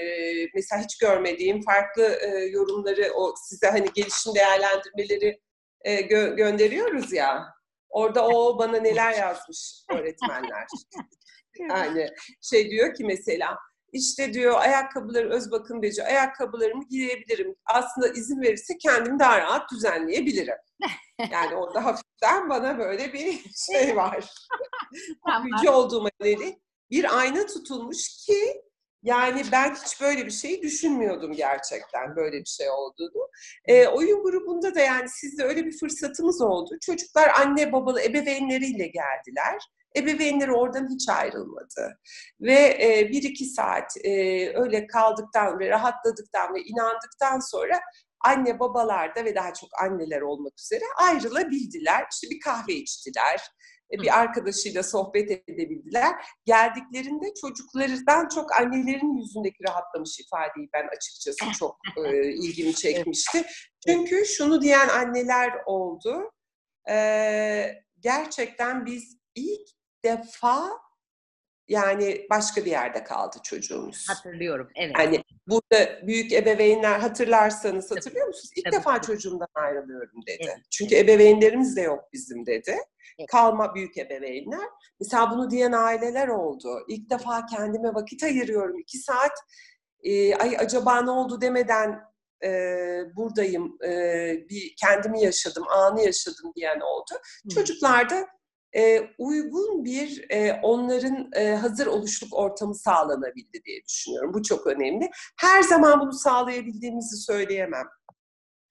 [0.56, 5.42] mesela hiç görmediğim farklı e, yorumları o size hani gelişim değerlendirmeleri
[5.82, 7.44] e, gö- gönderiyoruz ya
[7.90, 10.66] orada o bana neler yazmış öğretmenler.
[11.70, 12.08] Yani
[12.42, 13.58] şey diyor ki mesela
[13.94, 17.56] işte diyor ayakkabıları öz bakım beci ayakkabılarımı giyebilirim.
[17.66, 20.58] Aslında izin verirse kendim daha rahat düzenleyebilirim.
[21.32, 23.40] Yani orada hafiften bana böyle bir
[23.72, 24.34] şey var.
[25.44, 26.58] Büyücü olduğuma yönelik
[26.92, 28.62] bir ayna tutulmuş ki
[29.04, 33.30] yani ben hiç böyle bir şeyi düşünmüyordum gerçekten böyle bir şey olduğunu.
[33.66, 36.78] Ee, oyun grubunda da yani sizde öyle bir fırsatımız oldu.
[36.82, 39.62] Çocuklar anne babalı ebeveynleriyle geldiler.
[39.98, 42.00] Ebeveynleri oradan hiç ayrılmadı.
[42.42, 44.12] Ve e, bir iki saat e,
[44.58, 47.80] öyle kaldıktan ve rahatladıktan ve inandıktan sonra
[48.26, 52.06] anne babalar da ve daha çok anneler olmak üzere ayrılabildiler.
[52.12, 53.42] İşte bir kahve içtiler,
[53.94, 56.16] e, bir arkadaşıyla sohbet edebildiler.
[56.46, 63.46] Geldiklerinde çocuklardan çok annelerin yüzündeki rahatlamış ifadeyi ben açıkçası çok e, ilgimi çekmişti.
[63.88, 66.32] Çünkü şunu diyen anneler oldu.
[66.90, 66.96] E,
[68.00, 70.70] gerçekten biz ilk defa
[71.68, 74.10] yani başka bir yerde kaldı çocuğumuz.
[74.10, 74.70] hatırlıyorum.
[74.76, 74.98] Evet.
[74.98, 78.52] Hani burada büyük ebeveynler hatırlarsanız hatırlıyor musunuz?
[78.56, 79.06] İlk Tabii, defa tabii.
[79.06, 80.44] çocuğumdan ayrılıyorum dedi.
[80.46, 80.58] Evet.
[80.70, 82.78] Çünkü ebeveynlerimiz de yok bizim dedi.
[83.20, 83.30] Evet.
[83.32, 84.68] Kalma büyük ebeveynler.
[85.00, 86.86] Mesela bunu diyen aileler oldu.
[86.88, 88.80] İlk defa kendime vakit ayırıyorum.
[88.80, 89.32] iki saat
[90.04, 92.02] e, ay acaba ne oldu demeden
[92.44, 92.50] e,
[93.16, 93.78] buradayım.
[93.84, 93.90] E,
[94.50, 97.12] bir kendimi yaşadım, anı yaşadım diyen oldu.
[97.44, 97.50] Hı.
[97.50, 98.28] Çocuklarda
[98.76, 104.34] e, uygun bir e, onların e, hazır oluşluk ortamı sağlanabildi diye düşünüyorum.
[104.34, 105.10] Bu çok önemli.
[105.40, 107.88] Her zaman bunu sağlayabildiğimizi söyleyemem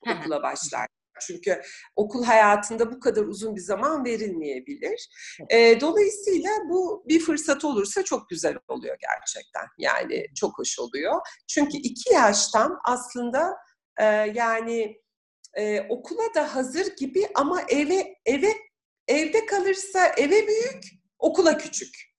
[0.07, 0.87] okula başlar.
[1.27, 1.61] Çünkü
[1.97, 5.09] okul hayatında bu kadar uzun bir zaman verilmeyebilir.
[5.51, 9.67] E, dolayısıyla bu bir fırsat olursa çok güzel oluyor gerçekten.
[9.79, 11.21] Yani çok hoş oluyor.
[11.49, 13.57] Çünkü iki yaştan aslında
[13.97, 15.01] e, yani
[15.55, 18.53] e, okula da hazır gibi ama eve eve
[19.11, 20.85] evde kalırsa eve büyük,
[21.19, 22.11] okula küçük.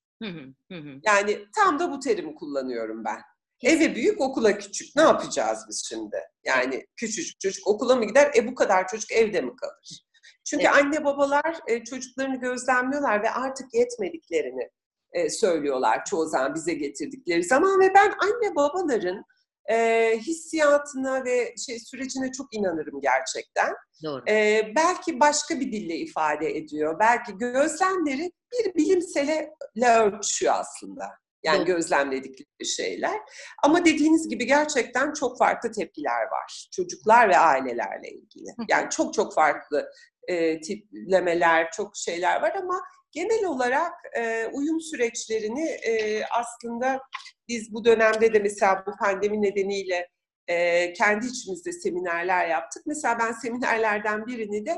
[1.06, 3.22] Yani tam da bu terimi kullanıyorum ben.
[3.64, 4.96] Eve büyük, okula küçük.
[4.96, 6.18] Ne yapacağız biz şimdi?
[6.44, 8.32] Yani küçücük çocuk okula mı gider?
[8.36, 10.06] E bu kadar çocuk evde mi kalır?
[10.46, 10.76] Çünkü Evet.
[10.76, 14.70] anne babalar e, çocuklarını gözlemliyorlar ve artık yetmediklerini
[15.12, 19.26] e, söylüyorlar çoğu zaman bize getirdikleri zaman ve ben anne babaların
[19.70, 23.74] e, hissiyatına ve şey sürecine çok inanırım gerçekten.
[24.04, 24.24] Doğru.
[24.30, 27.00] Ee, belki başka bir dille ifade ediyor.
[27.00, 29.54] Belki gözlemleri bir bilimsele
[29.86, 31.04] örtüşüyor aslında.
[31.44, 31.66] Yani Doğru.
[31.66, 33.20] gözlemledikleri şeyler.
[33.64, 36.70] Ama dediğiniz gibi gerçekten çok farklı tepkiler var.
[36.72, 38.48] Çocuklar ve ailelerle ilgili.
[38.70, 39.92] Yani çok çok farklı
[40.28, 47.02] e, tiplemeler, çok şeyler var ama genel olarak e, uyum süreçlerini e, aslında
[47.48, 50.08] biz bu dönemde de mesela bu pandemi nedeniyle
[50.48, 52.84] e, kendi içimizde seminerler yaptık.
[52.86, 54.78] Mesela ben seminerlerden birini de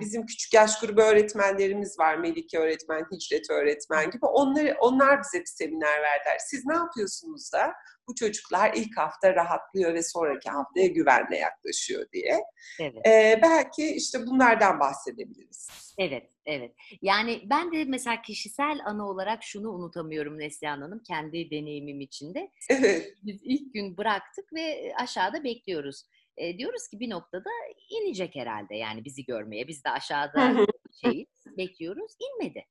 [0.00, 2.16] bizim küçük yaş grubu öğretmenlerimiz var.
[2.16, 4.26] Melike öğretmen, Hicret öğretmen gibi.
[4.26, 6.38] Onları, onlar bize bir seminer verdiler.
[6.38, 7.72] Siz ne yapıyorsunuz da
[8.08, 12.40] bu çocuklar ilk hafta rahatlıyor ve sonraki haftaya güvenle yaklaşıyor diye.
[12.80, 13.06] Evet.
[13.06, 15.68] Ee, belki işte bunlardan bahsedebiliriz.
[15.98, 16.74] Evet, evet.
[17.02, 22.50] Yani ben de mesela kişisel anı olarak şunu unutamıyorum Neslihan Hanım kendi deneyimim içinde.
[22.68, 23.14] Evet.
[23.22, 26.04] Biz ilk gün bıraktık ve aşağıda bekliyoruz
[26.36, 27.50] e, diyoruz ki bir noktada
[27.90, 29.68] inecek herhalde yani bizi görmeye.
[29.68, 30.66] Biz de aşağıda
[31.04, 31.26] şeyi
[31.58, 32.12] bekliyoruz.
[32.20, 32.64] İnmedi.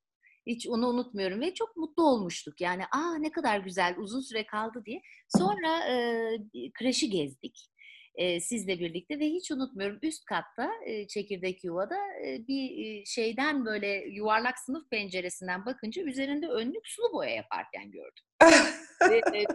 [0.48, 2.62] Hiç onu unutmuyorum ve çok mutlu olmuştuk.
[2.62, 5.02] Yani aa ne kadar güzel uzun süre kaldı diye.
[5.28, 7.69] Sonra e, kreşi gezdik
[8.19, 13.88] e, sizle birlikte ve hiç unutmuyorum üst katta e, çekirdek yuvada e, bir şeyden böyle
[13.88, 18.24] yuvarlak sınıf penceresinden bakınca üzerinde önlük sulu boya yaparken gördüm.
[19.01, 19.45] ve, e,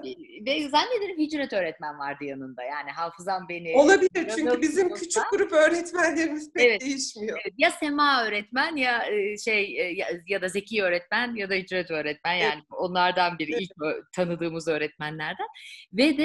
[0.46, 2.62] ve zannederim hicret öğretmen vardı yanında.
[2.62, 3.76] Yani hafızam beni...
[3.76, 7.38] Olabilir çünkü bizim olsa, küçük grup öğretmenlerimiz pek evet, değişmiyor.
[7.44, 9.04] Evet, ya Sema öğretmen ya
[9.44, 12.64] şey ya, ya da Zeki öğretmen ya da hicret öğretmen yani evet.
[12.70, 13.72] onlardan biri ilk
[14.12, 15.46] tanıdığımız öğretmenlerden.
[15.92, 16.24] Ve de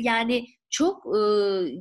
[0.00, 1.20] yani çok e,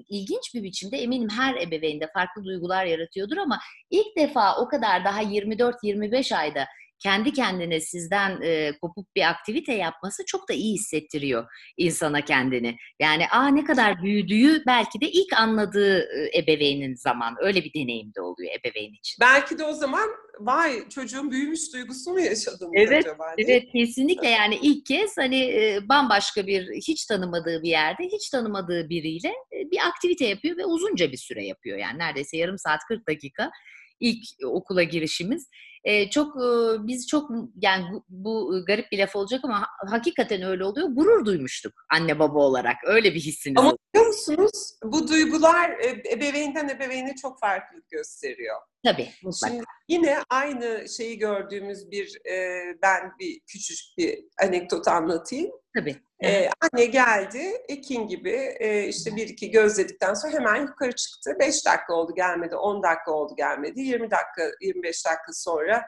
[0.10, 5.24] ilginç bir biçimde eminim her ebeveynde farklı duygular yaratıyordur ama ilk defa o kadar daha
[5.24, 6.68] 24-25 ayda
[7.04, 11.46] kendi kendine sizden e, kopuk bir aktivite yapması çok da iyi hissettiriyor
[11.78, 12.78] insana kendini.
[13.00, 18.22] Yani aa ne kadar büyüdüğü belki de ilk anladığı ebeveynin zaman öyle bir deneyim de
[18.22, 19.18] oluyor ebeveyn için.
[19.22, 20.10] Belki de o zaman
[20.40, 23.24] vay çocuğun büyümüş duygusunu mu yaşadın evet, acaba?
[23.38, 28.90] Evet kesinlikle yani ilk kez hani e, bambaşka bir hiç tanımadığı bir yerde hiç tanımadığı
[28.90, 33.08] biriyle e, bir aktivite yapıyor ve uzunca bir süre yapıyor yani neredeyse yarım saat 40
[33.08, 33.52] dakika
[34.02, 35.48] ilk okula girişimiz
[35.84, 36.48] e, çok e,
[36.88, 40.88] biz çok yani bu, bu garip bir laf olacak ama hakikaten öyle oluyor.
[40.88, 42.76] Gurur duymuştuk anne baba olarak.
[42.86, 44.80] Öyle bir hissimiz Ama biliyor musunuz?
[44.84, 45.72] Bu duygular
[46.12, 48.58] ebeveynden ebeveyne çok farklılık gösteriyor.
[48.86, 49.54] Tabii mutlaka.
[49.54, 55.52] Şimdi yine aynı şeyi gördüğümüz bir e, ben bir küçük bir anekdot anlatayım.
[55.78, 55.96] Tabii.
[56.24, 61.36] Ee, anne geldi, Ekin gibi e, işte bir iki gözledikten sonra hemen yukarı çıktı.
[61.40, 65.86] Beş dakika oldu gelmedi, on dakika oldu gelmedi, yirmi dakika, yirmi beş dakika sonra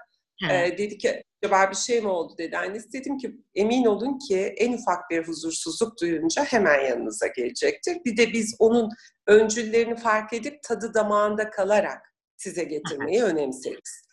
[0.52, 2.58] e, dedi ki acaba bir şey mi oldu dedi.
[2.58, 7.98] Annesi dedim ki emin olun ki en ufak bir huzursuzluk duyunca hemen yanınıza gelecektir.
[8.06, 8.90] Bir de biz onun
[9.28, 14.08] öncüllerini fark edip tadı damağında kalarak size getirmeyi önemseriz.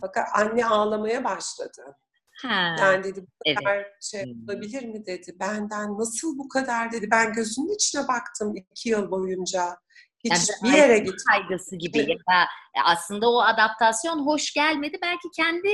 [0.00, 1.96] Fakat anne ağlamaya başladı.
[2.42, 2.76] Ha.
[2.80, 4.02] Yani dedi bu kadar evet.
[4.02, 5.36] şey olabilir mi dedi.
[5.40, 7.08] Benden nasıl bu kadar dedi.
[7.10, 9.76] Ben gözünün içine baktım iki yıl boyunca.
[10.24, 11.24] Hiç yani bir yere gitmedim.
[11.30, 12.42] kaygısı gibi ya da
[12.76, 14.98] e, aslında o adaptasyon hoş gelmedi.
[15.02, 15.68] Belki kendi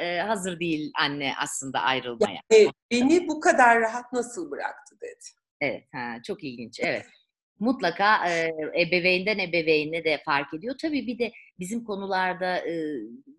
[0.00, 2.40] e, hazır değil anne aslında ayrılmaya.
[2.52, 5.40] Yani beni bu kadar rahat nasıl bıraktı dedi.
[5.60, 6.80] Evet, ha, çok ilginç.
[6.80, 7.06] Evet
[7.60, 10.74] mutlaka e, ebeveynden ebeveyne de fark ediyor.
[10.82, 12.74] Tabii bir de bizim konularda e,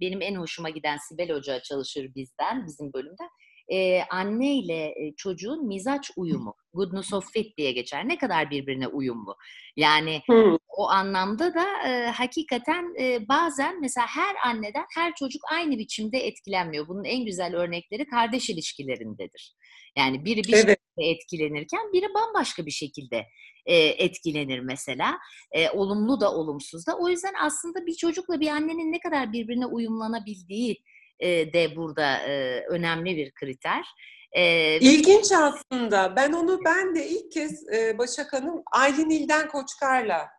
[0.02, 3.30] benim en hoşuma giden Sibel Hoca çalışır bizden, bizim bölümden.
[3.72, 8.08] E, anne ile çocuğun mizaç uyumu, goodness of fit diye geçer.
[8.08, 9.36] Ne kadar birbirine uyumlu.
[9.76, 10.58] Yani hmm.
[10.78, 16.88] o anlamda da e, hakikaten e, bazen mesela her anneden her çocuk aynı biçimde etkilenmiyor.
[16.88, 19.56] Bunun en güzel örnekleri kardeş ilişkilerindedir.
[19.98, 20.80] Yani biri bir evet.
[20.98, 23.26] şekilde etkilenirken biri bambaşka bir şekilde
[23.66, 25.18] e, etkilenir mesela.
[25.52, 26.98] E, olumlu da olumsuz da.
[26.98, 30.84] O yüzden aslında bir çocukla bir annenin ne kadar birbirine uyumlanabildiği
[31.20, 33.86] e, de burada e, önemli bir kriter.
[34.32, 36.16] E, İlginç aslında.
[36.16, 40.30] Ben onu ben de ilk kez e, Başak Hanım Aylin İlden Koçkar'la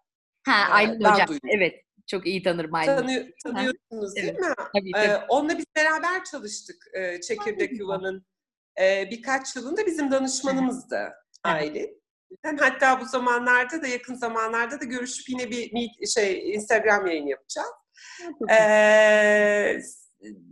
[0.47, 1.29] Ha e, Aylin Hocam.
[1.29, 1.49] Duydum.
[1.57, 1.75] Evet.
[2.07, 2.97] Çok iyi tanırım Aylin.
[2.97, 4.38] Tanı, tanıyorsunuz değil evet.
[4.41, 4.55] mi?
[4.57, 5.07] Tabii, tabii.
[5.07, 8.27] Ee, onunla biz beraber çalıştık e, Çekirdek Yuva'nın
[8.80, 11.12] e, birkaç yılında bizim danışmanımızdı
[11.44, 12.02] Aylin.
[12.58, 17.68] Hatta bu zamanlarda da yakın zamanlarda da görüşüp yine bir meet, şey Instagram yayın yapacağız.
[18.50, 19.78] Ee,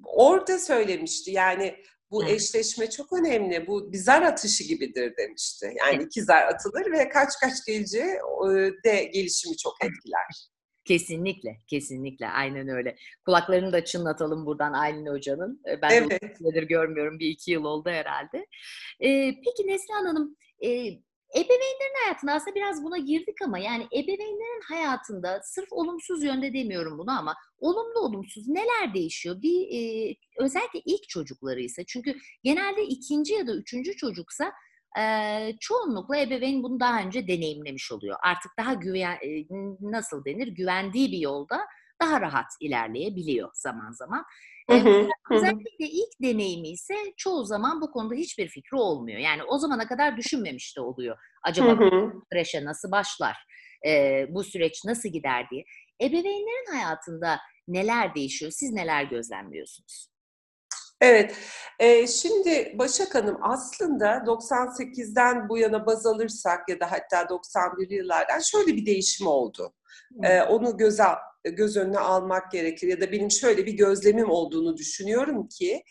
[0.04, 1.76] orada söylemişti yani
[2.10, 3.66] bu eşleşme çok önemli.
[3.66, 5.74] Bu bir zar atışı gibidir demişti.
[5.78, 8.18] Yani iki zar atılır ve kaç kaç geleceği
[8.84, 10.50] de gelişimi çok etkiler.
[10.84, 12.28] Kesinlikle, kesinlikle.
[12.28, 12.96] Aynen öyle.
[13.24, 15.62] Kulaklarını da çınlatalım buradan Aylin Hoca'nın.
[15.82, 16.40] Ben evet.
[16.54, 17.18] de görmüyorum.
[17.18, 18.46] Bir iki yıl oldu herhalde.
[19.00, 20.68] Ee, peki Neslihan Hanım, e,
[21.34, 27.18] Ebeveynlerin hayatında aslında biraz buna girdik ama yani ebeveynlerin hayatında sırf olumsuz yönde demiyorum bunu
[27.18, 29.42] ama olumlu olumsuz neler değişiyor?
[29.42, 34.52] Bir e, özellikle ilk çocukları ise çünkü genelde ikinci ya da üçüncü çocuksa
[34.98, 35.02] e,
[35.60, 38.16] çoğunlukla ebeveyn bunu daha önce deneyimlemiş oluyor.
[38.22, 39.46] Artık daha güven e,
[39.80, 41.60] nasıl denir güvendiği bir yolda
[42.02, 44.24] daha rahat ilerleyebiliyor zaman zaman.
[44.70, 45.34] Hı hı, hı hı.
[45.34, 49.18] Özellikle ilk deneyimi ise çoğu zaman bu konuda hiçbir fikri olmuyor.
[49.18, 51.18] Yani o zamana kadar düşünmemiş de oluyor.
[51.42, 52.12] Acaba hı.
[52.32, 53.36] kreşe nasıl başlar,
[53.86, 55.64] e, bu süreç nasıl gider diye.
[56.02, 60.08] Ebeveynlerin hayatında neler değişiyor, siz neler gözlemliyorsunuz?
[61.00, 61.34] Evet,
[61.80, 68.38] eee, şimdi Başak Hanım aslında 98'den bu yana baz alırsak ya da hatta 91'li yıllardan
[68.40, 69.74] şöyle bir değişim oldu.
[70.24, 71.04] Eee, onu göze
[71.44, 75.82] göz önüne almak gerekir ya da benim şöyle bir gözlemim olduğunu düşünüyorum ki,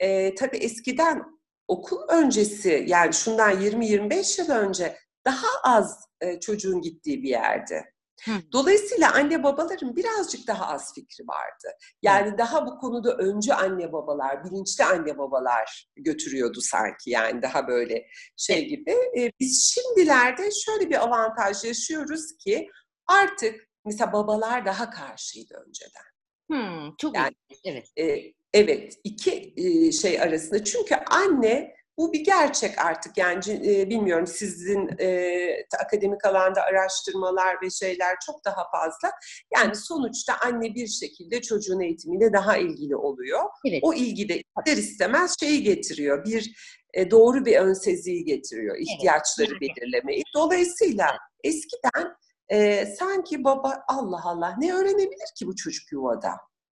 [0.00, 1.22] eee, tabii eskiden
[1.68, 4.96] okul öncesi yani şundan 20-25 yıl önce
[5.26, 7.93] daha az, eee, çocuğun gittiği bir yerdi.
[8.22, 8.32] Hı.
[8.52, 11.76] Dolayısıyla anne babaların birazcık daha az fikri vardı.
[12.02, 18.06] Yani daha bu konuda öncü anne babalar, bilinçli anne babalar götürüyordu sanki yani daha böyle
[18.36, 18.68] şey Evet.
[18.70, 18.94] gibi.
[19.16, 22.68] Eee, biz şimdilerde şöyle bir avantaj yaşıyoruz ki
[23.06, 26.04] artık mesela babalar daha karşıydı önceden.
[26.50, 27.62] Hımm, çok Yani, ilginç.
[27.66, 27.86] Evet.
[27.96, 34.26] eee, evet 2 eee, şey arasında çünkü anne bu bir gerçek artık yani eee, bilmiyorum
[34.26, 39.10] sizin, eee, akademik alanda araştırmalar ve şeyler çok daha fazla.
[39.56, 43.40] Yani sonuçta anne bir şekilde çocuğun eğitimiyle daha ilgili oluyor.
[43.68, 43.80] Evet.
[43.82, 46.54] O ilgi de ister istemez şeyi getiriyor, bir,
[46.94, 48.86] eee, doğru bir ön seziyi getiriyor, Evet.
[48.88, 49.60] ihtiyaçları Yani.
[49.60, 50.22] belirlemeyi.
[50.34, 51.54] Dolayısıyla Evet.
[51.54, 52.14] eskiden,
[52.50, 56.30] eee, sanki baba Allah Allah ne öğrenebilir ki bu çocuk yuvada?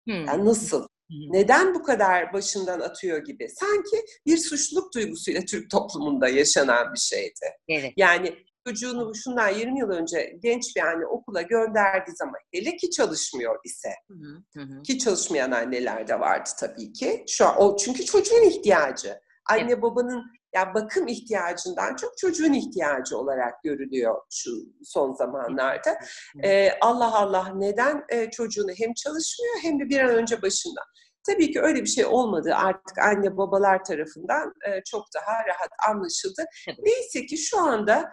[0.09, 0.25] Hımm.
[0.27, 0.87] Yani nasıl?
[1.31, 3.49] Neden bu kadar başından atıyor gibi?
[3.49, 7.47] Sanki bir suçluluk duygusuyla Türk toplumunda yaşanan bir şeydi.
[7.69, 7.93] Evet.
[7.97, 8.35] Yani
[8.67, 13.89] çocuğunu şundan 20 yıl önce genç bir anne okula gönderdiği zaman hele ki çalışmıyor ise
[14.09, 14.61] Hı hı.
[14.61, 14.83] Hı hı.
[14.83, 17.25] ki çalışmayan anneler de vardı tabii ki.
[17.29, 19.21] Şu an o çünkü çocuğun ihtiyacı.
[19.51, 19.83] Anne Evet.
[19.83, 20.23] babanın
[20.55, 24.51] ya bakım ihtiyacından çok çocuğun ihtiyacı olarak görülüyor şu
[24.85, 25.99] son zamanlarda.
[26.43, 30.81] Eee, Allah Allah neden, çocuğunu hem çalışmıyor hem de bir an önce başında.
[31.27, 34.55] Tabii ki öyle bir şey olmadığı artık anne babalar tarafından,
[34.87, 36.45] çok daha rahat anlaşıldı.
[36.79, 38.13] Neyse ki şu anda,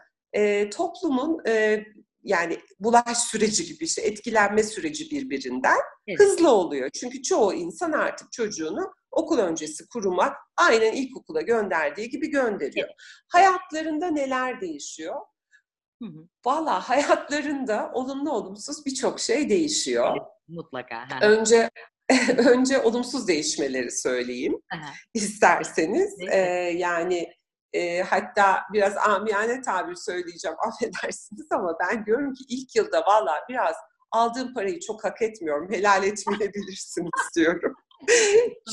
[0.71, 1.37] toplumun,
[2.23, 5.77] yani bulaş süreci gibi işte etkilenme süreci birbirinden
[6.07, 6.19] Evet.
[6.19, 6.89] hızlı oluyor.
[6.89, 12.87] Çünkü çoğu insan artık çocuğunu okul öncesi kuruma aynen ilkokula gönderdiği gibi gönderiyor.
[12.87, 12.97] Evet.
[13.27, 15.15] Hayatlarında neler değişiyor?
[16.45, 20.09] Valla hayatlarında olumlu olumsuz birçok şey değişiyor.
[20.11, 21.21] Evet, mutlaka.
[21.21, 21.25] Hı.
[21.25, 21.69] Önce
[22.37, 24.77] önce olumsuz değişmeleri söyleyeyim hı.
[25.13, 26.15] isterseniz.
[26.21, 26.33] Evet.
[26.33, 27.33] Eee, yani,
[27.73, 33.75] eee, hatta biraz amiyane tabir söyleyeceğim, affedersiniz ama ben diyorum ki ilk yılda valla biraz
[34.11, 37.75] aldığım parayı çok hak etmiyorum, helal etmeyebilirsiniz diyorum.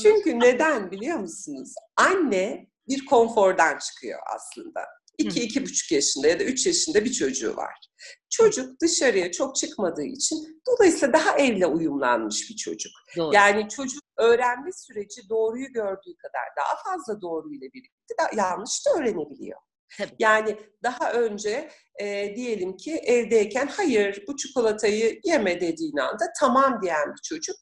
[0.03, 1.73] Çünkü neden biliyor musunuz?
[1.97, 4.85] Anne bir konfordan çıkıyor aslında.
[5.21, 5.43] Hı 2 hı.
[5.43, 7.73] 2,5 yaşında ya da 3 yaşında bir çocuğu var.
[8.29, 12.91] Çocuk dışarıya çok çıkmadığı için dolayısıyla daha evle uyumlanmış bir çocuk.
[13.17, 13.35] Doğru.
[13.35, 19.59] Yani çocuk öğrenme süreci doğruyu gördüğü kadar daha fazla doğruyla birlikte da yanlış da öğrenebiliyor.
[19.97, 20.11] Tabii.
[20.19, 27.09] Yani daha önce, eee, diyelim ki evdeyken hayır bu çikolatayı yeme dediğin anda tamam diyen
[27.13, 27.55] bir çocuk,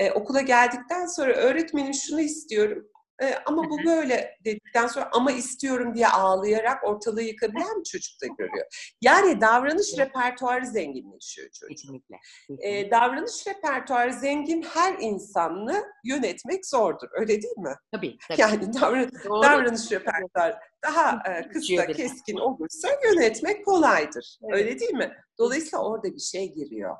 [0.00, 2.88] eee, okula geldikten sonra öğretmenim şunu istiyorum,
[3.22, 8.26] eee, ama bu böyle dedikten sonra ama istiyorum diye ağlayarak ortalığı yıkabilen bir çocuk da
[8.26, 8.94] görüyor.
[9.00, 11.68] Yani davranış repertuarı zenginleşiyor çocuğun.
[11.68, 12.16] Kesinlikle.
[12.48, 12.90] Kesinlikle.
[12.90, 17.74] davranış repertuarı zengin her insanı yönetmek zordur, öyle değil mi?
[17.92, 18.40] Tabii, tabii.
[18.40, 19.42] Yani davran Doğru.
[19.42, 21.22] davranış repertuarı daha,
[21.54, 24.38] Geçiyor kısa, keskin olursa yönetmek kolaydır.
[24.44, 24.54] Evet.
[24.54, 25.16] Öyle değil mi?
[25.38, 26.96] Dolayısıyla orada bir şey giriyor.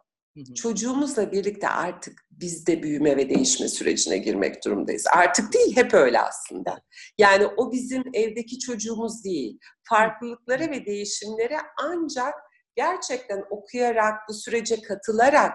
[0.55, 5.05] Çocuğumuzla birlikte artık biz de büyüme ve değişme sürecine girmek durumundayız.
[5.17, 6.83] Artık değil, hep öyle aslında.
[7.19, 9.59] Yani o bizim evdeki çocuğumuz değil.
[9.89, 12.35] Farklılıklara ve değişimlere ancak
[12.77, 15.53] gerçekten okuyarak, bu sürece katılarak,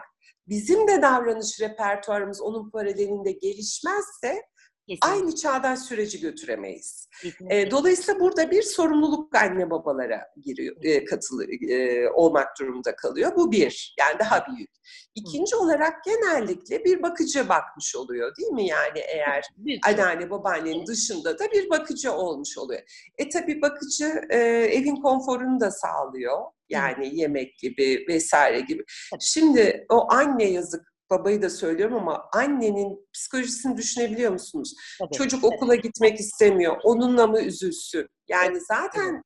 [0.48, 4.42] bizim de davranış repertuarımız onun paralelinde gelişmezse
[4.88, 5.08] Kesinlikle.
[5.10, 7.10] aynı çağdaş süreci götüremeyiz.
[7.50, 11.46] Eee, dolayısıyla burada bir sorumluluk anne babalara giriyor, katılı
[12.14, 13.32] olmak durumunda kalıyor.
[13.36, 14.70] Bu bir, yani daha büyük.
[15.16, 18.68] İkinci olarak genellikle bir bakıcı bakmış oluyor değil mi?
[18.68, 19.44] Yani eğer
[19.86, 22.82] anneanne babaannenin dışında da bir bakıcı olmuş oluyor.
[23.18, 24.06] E tabii bakıcı
[24.70, 26.38] evin konforunu da sağlıyor.
[26.70, 28.84] Yani yemek gibi vesaire gibi.
[29.12, 29.22] Tabii.
[29.24, 34.76] Şimdi o anne yazık, babayı da söylüyorum ama annenin psikolojisini düşünebiliyor musunuz?
[35.00, 35.16] Tabii.
[35.16, 36.78] Çocuk okula gitmek istemiyor.
[36.84, 38.08] Onunla mı üzülsün?
[38.28, 39.24] Yani zaten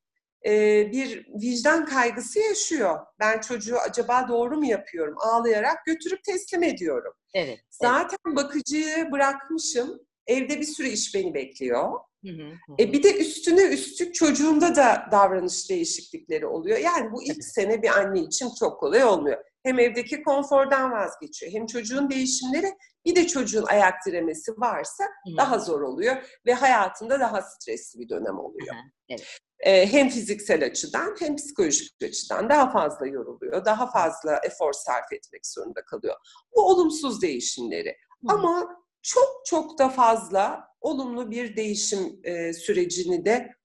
[0.91, 2.99] bir vicdan kaygısı yaşıyor.
[3.19, 5.15] Ben çocuğu acaba doğru mu yapıyorum?
[5.17, 7.13] Ağlayarak götürüp teslim ediyorum.
[7.34, 7.59] Evet.
[7.69, 8.38] Zaten evet.
[8.38, 9.99] bakıcıyı bırakmışım.
[10.27, 11.99] Evde bir sürü iş beni bekliyor.
[12.25, 12.75] Hı hı, hı.
[12.79, 16.77] E bir de üstüne üstlük çocuğunda da davranış değişiklikleri oluyor.
[16.77, 17.53] Yani bu ilk evet.
[17.53, 19.43] sene bir anne için çok kolay olmuyor.
[19.64, 22.74] Hem evdeki konfordan vazgeçiyor, hem çocuğun değişimleri,
[23.05, 25.38] bir de çocuğun ayak diremesi varsa hı.
[25.38, 28.76] daha zor oluyor ve hayatında daha stresli bir dönem oluyor.
[29.09, 29.38] Evet.
[29.59, 35.47] E, hem fiziksel açıdan hem psikolojik açıdan daha fazla yoruluyor, daha fazla efor sarf etmek
[35.47, 36.16] zorunda kalıyor.
[36.55, 37.89] Bu olumsuz değişimleri.
[37.89, 38.34] Hı.
[38.34, 43.55] Ama çok çok da fazla olumlu bir değişim e, sürecini de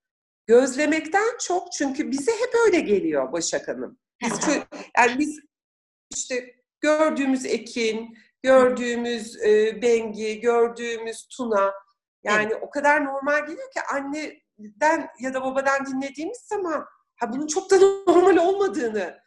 [0.47, 3.99] gözlemekten çok çünkü bize hep öyle geliyor Başak Hanım.
[4.23, 4.49] Biz
[4.97, 5.41] yani biz
[6.15, 11.73] işte gördüğümüz Ekin, gördüğümüz e, Bengi, gördüğümüz Tuna
[12.25, 12.63] yani evet.
[12.63, 16.85] o kadar normal geliyor ki anneden ya da babadan dinlediğimiz zaman
[17.17, 17.77] ha bunun çok da
[18.07, 19.19] normal olmadığını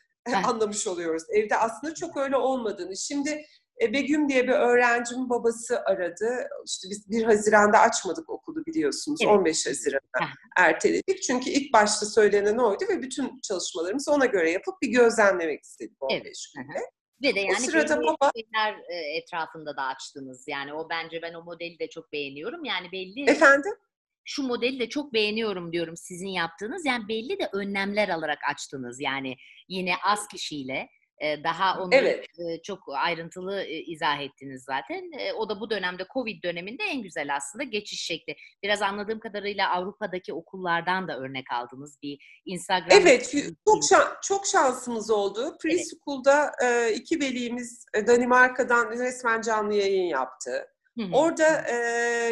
[0.45, 1.23] anlamış oluyoruz.
[1.33, 2.97] Evde aslında çok öyle olmadığını.
[2.97, 3.45] Şimdi
[3.81, 6.49] e, Begüm diye bir öğrencimin babası aradı.
[6.65, 9.19] İşte biz 1 Haziran'da açmadık okulu biliyorsunuz.
[9.23, 9.33] Evet.
[9.33, 11.21] 15 Haziran'da erteledik.
[11.21, 16.21] Çünkü ilk başta söylenen oydu ve bütün çalışmalarımızı ona göre yapıp bir gözlemlemek istedik 15
[16.21, 16.35] evet.
[16.55, 16.79] günde.
[17.23, 20.45] Ve de yani o sırada baba şeyler e, etrafında da açtınız.
[20.47, 22.65] Yani o bence ben o modeli de çok beğeniyorum.
[22.65, 23.73] Yani belli Efendim?
[24.25, 26.85] Şu modeli de çok beğeniyorum diyorum sizin yaptığınız.
[26.85, 28.99] Yani belli de önlemler alarak açtınız.
[28.99, 29.35] Yani
[29.67, 30.89] yine az kişiyle
[31.43, 32.25] daha onu evet.
[32.63, 35.11] çok ayrıntılı izah ettiniz zaten.
[35.37, 38.35] O da bu dönemde Covid döneminde en güzel aslında geçiş şekli.
[38.63, 42.99] Biraz anladığım kadarıyla Avrupa'daki okullardan da örnek aldınız bir Instagram.
[43.01, 43.35] Evet,
[43.67, 45.57] çok şan, çok şansımız oldu.
[45.61, 46.97] Preschool'da evet.
[46.97, 50.65] iki velimiz Danimarka'dan resmen canlı yayın yaptı.
[51.13, 51.75] Orada e,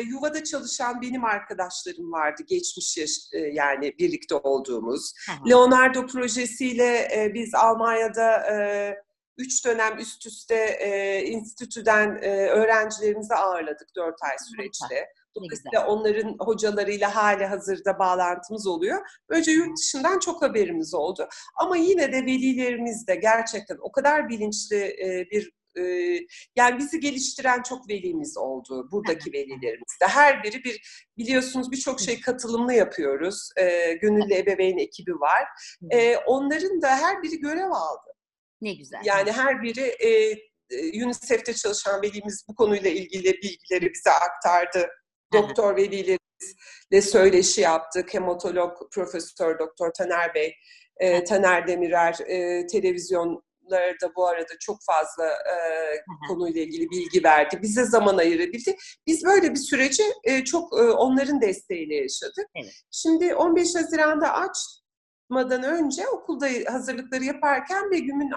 [0.02, 5.14] yuvada çalışan benim arkadaşlarım vardı geçmiş yaş, e, yani birlikte olduğumuz.
[5.28, 8.96] Hı Leonardo projesiyle e, biz Almanya'da e,
[9.38, 15.08] üç dönem üst üste e, enstitüden e, öğrencilerimizi ağırladık dört ay süreçte.
[15.36, 19.02] Dolayısıyla onların hocalarıyla hali hazırda bağlantımız oluyor.
[19.30, 21.28] Önce yurt dışından çok haberimiz oldu.
[21.56, 25.52] Ama yine de velilerimiz de gerçekten o kadar bilinçli e, bir
[26.56, 28.88] yani bizi geliştiren çok velimiz oldu.
[28.92, 30.08] Buradaki velilerimiz de.
[30.08, 33.50] Her biri bir biliyorsunuz birçok şey katılımlı yapıyoruz.
[33.58, 35.44] E, gönüllü ebeveyn ekibi var.
[35.92, 38.12] E, onların da her biri görev aldı.
[38.62, 39.02] Ne güzel.
[39.06, 40.38] Yani her biri e,
[41.04, 44.90] UNICEF'te çalışan velimiz bu konuyla ilgili bilgileri bize aktardı.
[45.34, 48.14] Doktor velilerimizle söyleşi yaptık.
[48.14, 50.54] Hematolog Profesör Doktor Taner Bey,
[50.98, 55.56] e, Taner Demirer e, televizyon da bu arada çok fazla e,
[56.28, 57.60] konuyla ilgili bilgi verdi.
[57.62, 58.76] Bize zaman ayırabildi.
[59.08, 62.46] Biz böyle bir süreci e, çok e, onların desteğiyle yaşadık.
[62.56, 62.74] Evet.
[62.92, 68.32] Şimdi 15 Haziran'da açmadan önce okulda hazırlıkları yaparken Begüm'ün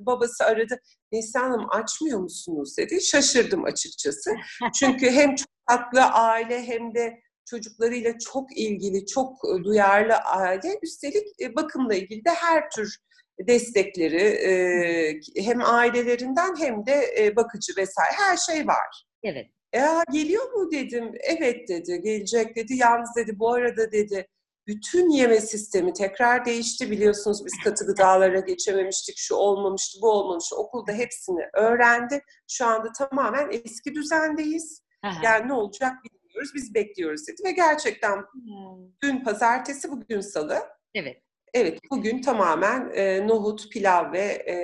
[0.00, 0.80] babası aradı.
[1.12, 3.00] Neslihan Hanım açmıyor musunuz dedi.
[3.00, 4.30] Şaşırdım açıkçası.
[4.74, 10.78] Çünkü hem çok tatlı aile hem de çocuklarıyla çok ilgili, çok duyarlı aile.
[10.82, 12.98] Üstelik bakımla ilgili de her tür
[13.40, 19.06] destekleri e, hem ailelerinden hem de e, bakıcı vesaire her şey var.
[19.22, 19.46] Evet.
[19.72, 19.80] E,
[20.12, 21.12] geliyor mu dedim.
[21.22, 22.00] Evet dedi.
[22.02, 22.76] Gelecek dedi.
[22.76, 24.28] Yalnız dedi bu arada dedi
[24.66, 26.90] bütün yeme sistemi tekrar değişti.
[26.90, 29.18] Biliyorsunuz biz katı gıdalara geçememiştik.
[29.18, 30.56] Şu olmamıştı, bu olmamıştı.
[30.56, 32.22] Okulda hepsini öğrendi.
[32.48, 34.82] Şu anda tamamen eski düzendeyiz.
[35.02, 35.20] Aha.
[35.24, 36.50] Yani ne olacak bilmiyoruz.
[36.54, 37.42] Biz bekliyoruz dedi.
[37.44, 38.92] Ve gerçekten hmm.
[39.02, 40.62] dün pazartesi, bugün salı.
[40.94, 41.22] Evet.
[41.56, 44.56] Evet, bugün tamamen e, nohut, pilav ve e,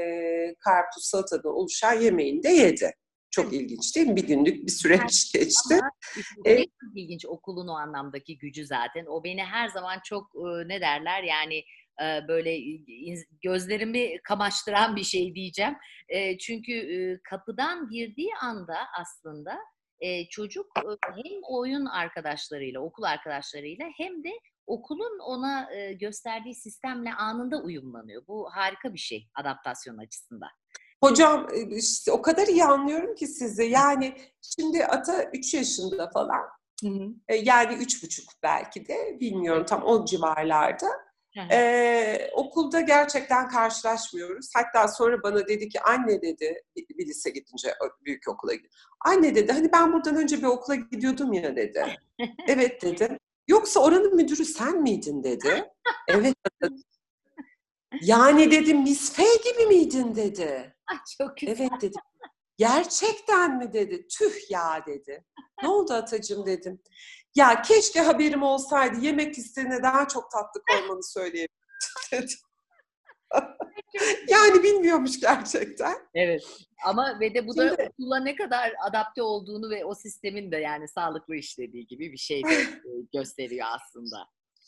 [0.59, 2.91] karpuz salatadan oluşan yemeğini de yedi.
[3.31, 4.17] Çok ilginç değil mi?
[4.17, 5.75] Bir günlük bir süreç geçti.
[5.75, 5.91] Ama
[6.47, 9.07] e, çok ilginç okulun o anlamdaki gücü zaten.
[9.07, 11.65] O beni her zaman çok e, ne derler yani
[12.03, 12.59] e, böyle
[13.43, 15.75] gözlerimi kamaştıran bir şey diyeceğim.
[16.09, 19.59] E, çünkü kapıdan girdiği anda aslında
[20.31, 20.67] çocuk
[21.01, 24.31] hem oyun arkadaşlarıyla, okul arkadaşlarıyla hem de
[24.67, 28.27] okulun ona e, gösterdiği sistemle anında uyumlanıyor.
[28.27, 30.51] Bu harika bir şey adaptasyon açısından.
[31.05, 33.63] Hocam işte o kadar iyi anlıyorum ki sizi.
[33.63, 34.17] Yani
[34.57, 36.43] şimdi Ata 3 yaşında falan.
[36.83, 37.35] Hı hı.
[37.35, 40.87] Yani üç buçuk belki de bilmiyorum tam o civarlarda.
[41.51, 44.51] Ee, okulda gerçekten karşılaşmıyoruz.
[44.55, 48.73] Hatta sonra bana dedi ki anne dedi bir lise gidince büyük okula gidiyor.
[49.01, 51.97] Anne dedi hani ben buradan önce bir okula gidiyordum ya dedi.
[52.49, 53.19] evet dedi.
[53.49, 55.71] Yoksa oranın müdürü sen miydin dedi.
[56.09, 56.35] evet
[58.01, 60.77] Yani dedim Miss F gibi miydin dedi.
[60.87, 61.57] Ay çok güzel.
[61.61, 61.97] Evet dedi.
[62.59, 64.07] Gerçekten mi dedi.
[64.09, 65.25] Tüh ya dedi.
[65.63, 66.83] ne oldu Atacığım dedim.
[67.35, 71.59] Ya keşke haberim olsaydı yemek listene daha çok tatlı koymanı söyleyebilirdim
[72.13, 72.39] dedim.
[74.29, 75.95] yani bilmiyormuş gerçekten.
[76.15, 76.43] Evet.
[76.85, 80.57] Ama ve de bu da Şimdi, okula ne kadar adapte olduğunu ve o sistemin de
[80.57, 82.57] yani sağlıklı işlediği gibi bir şey de
[83.13, 84.17] gösteriyor aslında.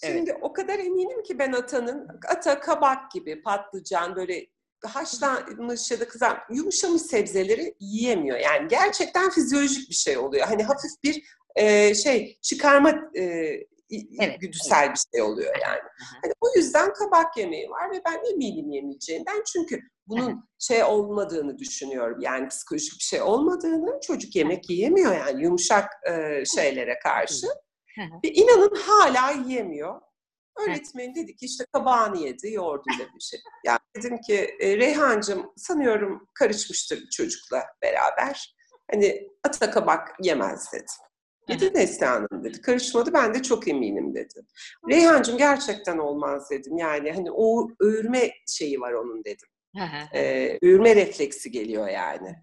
[0.03, 0.41] Şimdi evet.
[0.43, 4.47] o kadar eminim ki ben atanın ata kabak gibi patlıcan böyle
[4.85, 8.39] haşlanmış ya da kızar yumuşamış sebzeleri yiyemiyor.
[8.39, 10.47] Yani gerçekten fizyolojik bir şey oluyor.
[10.47, 11.23] Hani hafif bir
[11.57, 13.55] e, şey çıkarma e,
[14.21, 14.97] evet, güdüsel evet.
[14.97, 15.81] bir şey oluyor yani.
[16.23, 22.21] Hani o yüzden kabak yemeği var ve ben eminim yemeyeceğinden çünkü bunun şey olmadığını düşünüyorum.
[22.21, 27.47] Yani psikolojik bir şey olmadığını, çocuk yemek yiyemiyor yani yumuşak e, şeylere karşı.
[28.25, 30.01] ve inanın hala yiyemiyor.
[30.59, 33.41] Öğretmen dedi ki işte kabağını yedi, yoğurduyla bir şey.
[33.65, 38.55] Yani dedim ki e, Reyhancığım sanıyorum karışmıştır çocukla beraber.
[38.91, 40.87] Hani ata kabak yemez dedim.
[41.49, 42.61] Dedi Neslihan Hanım dedi.
[42.61, 44.47] Karışmadı ben de çok eminim dedi.
[44.91, 46.79] Reyhancığım gerçekten olmaz dedim.
[46.79, 49.49] Yani hani o öğürme şeyi var onun dedim.
[50.15, 52.37] ee, öğürme refleksi geliyor yani.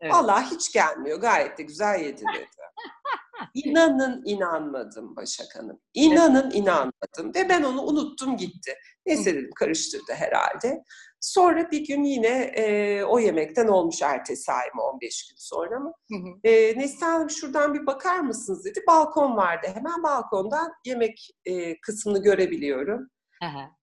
[0.00, 0.12] Evet.
[0.14, 1.20] Vallahi hiç gelmiyor.
[1.20, 2.46] Gayet de güzel yedi dedi.
[3.54, 5.80] İnanın inanmadım Başak Hanım.
[5.94, 7.34] İnanın inanmadım.
[7.34, 8.74] Ve ben onu unuttum gitti.
[9.06, 10.82] Neyse dedim karıştırdı herhalde.
[11.26, 15.92] Sonra bir gün yine e, o yemekten olmuş ertesi ay mı 15 gün sonra mı?
[16.10, 16.48] Hı hı.
[16.48, 18.80] E, Neslihan Hanım şuradan bir bakar mısınız dedi.
[18.86, 19.66] Balkon vardı.
[19.74, 23.08] Hemen balkondan yemek e, kısmını görebiliyorum.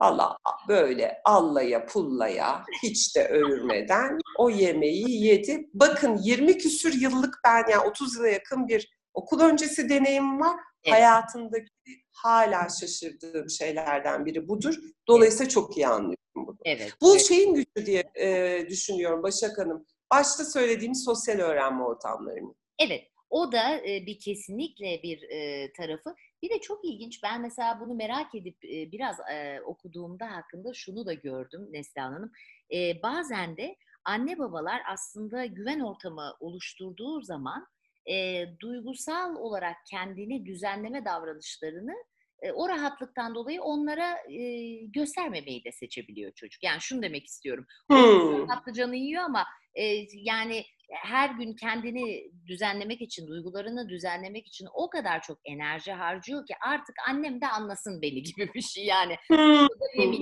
[0.02, 0.38] Valla
[0.68, 5.70] böyle allaya pullaya hiç de övürmeden o yemeği yedi.
[5.74, 10.56] Bakın 20 küsür yıllık ben yani 30 yıla yakın bir okul öncesi deneyim var.
[10.84, 10.96] Evet.
[10.96, 11.68] Hayatımdaki
[12.12, 14.76] hala şaşırdığım şeylerden biri budur.
[15.08, 15.54] Dolayısıyla evet.
[15.54, 16.58] çok iyi anlıyorum bunu.
[16.66, 16.94] Evet.
[17.02, 17.28] Bu evet.
[17.28, 19.86] şeyin gücü diye e, düşünüyorum Başak Hanım.
[20.14, 22.54] Başta söylediğim sosyal öğrenme ortamlarını.
[22.80, 23.08] Evet.
[23.30, 26.16] O da e, bir kesinlikle bir e, tarafı.
[26.42, 27.24] Bir de çok ilginç.
[27.24, 32.32] Ben mesela bunu merak edip e, biraz e, okuduğumda hakkında şunu da gördüm Neslihan Hanım.
[32.74, 33.76] E, bazen de
[34.06, 37.68] anne babalar aslında güven ortamı oluşturduğu zaman
[38.10, 41.96] e, duygusal olarak kendini düzenleme davranışlarını
[42.44, 46.64] e, o rahatlıktan dolayı onlara e, göstermemeyi de seçebiliyor çocuk.
[46.64, 47.66] Yani şunu demek istiyorum.
[47.91, 48.48] Hmm.
[48.48, 55.22] Patlıcanı yiyor ama e, yani her gün kendini düzenlemek için, duygularını düzenlemek için o kadar
[55.22, 59.16] çok enerji harcıyor ki artık annem de anlasın beni gibi bir şey yani.
[59.28, 59.68] Hmm.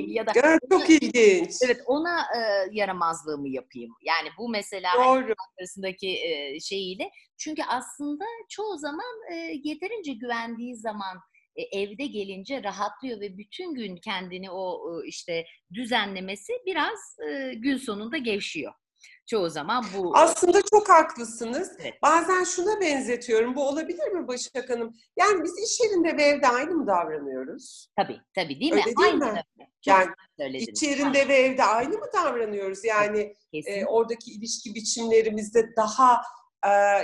[0.07, 1.51] ya da ya, çok ona, ilginç.
[1.65, 2.39] Evet ona e,
[2.72, 3.91] yaramazlığımı yapayım.
[4.01, 5.34] Yani bu mesela Doğru.
[5.59, 7.09] arasındaki e, şeyiyle.
[7.38, 11.17] Çünkü aslında çoğu zaman e, yeterince güvendiği zaman
[11.56, 18.74] evde gelince rahatlıyor ve bütün gün kendini o işte düzenlemesi biraz e, gün sonunda gevşiyor
[19.32, 20.18] çoğu zaman bu.
[20.18, 21.72] Aslında çok haklısınız.
[21.80, 21.93] Evet.
[22.02, 23.56] Bazen şuna benzetiyorum.
[23.56, 24.93] Bu olabilir mi Başak Hanım?
[25.20, 27.88] Yani biz iş yerinde ve evde aynı mı davranıyoruz?
[27.95, 28.86] Tabii, tabii değil Öyle mi?
[28.86, 29.43] Değil aynı mi?
[29.86, 30.08] yani
[30.54, 32.86] iş yerinde ve evde aynı mı davranıyoruz?
[32.86, 36.22] Yani e, oradaki ilişki biçimlerimizde daha e,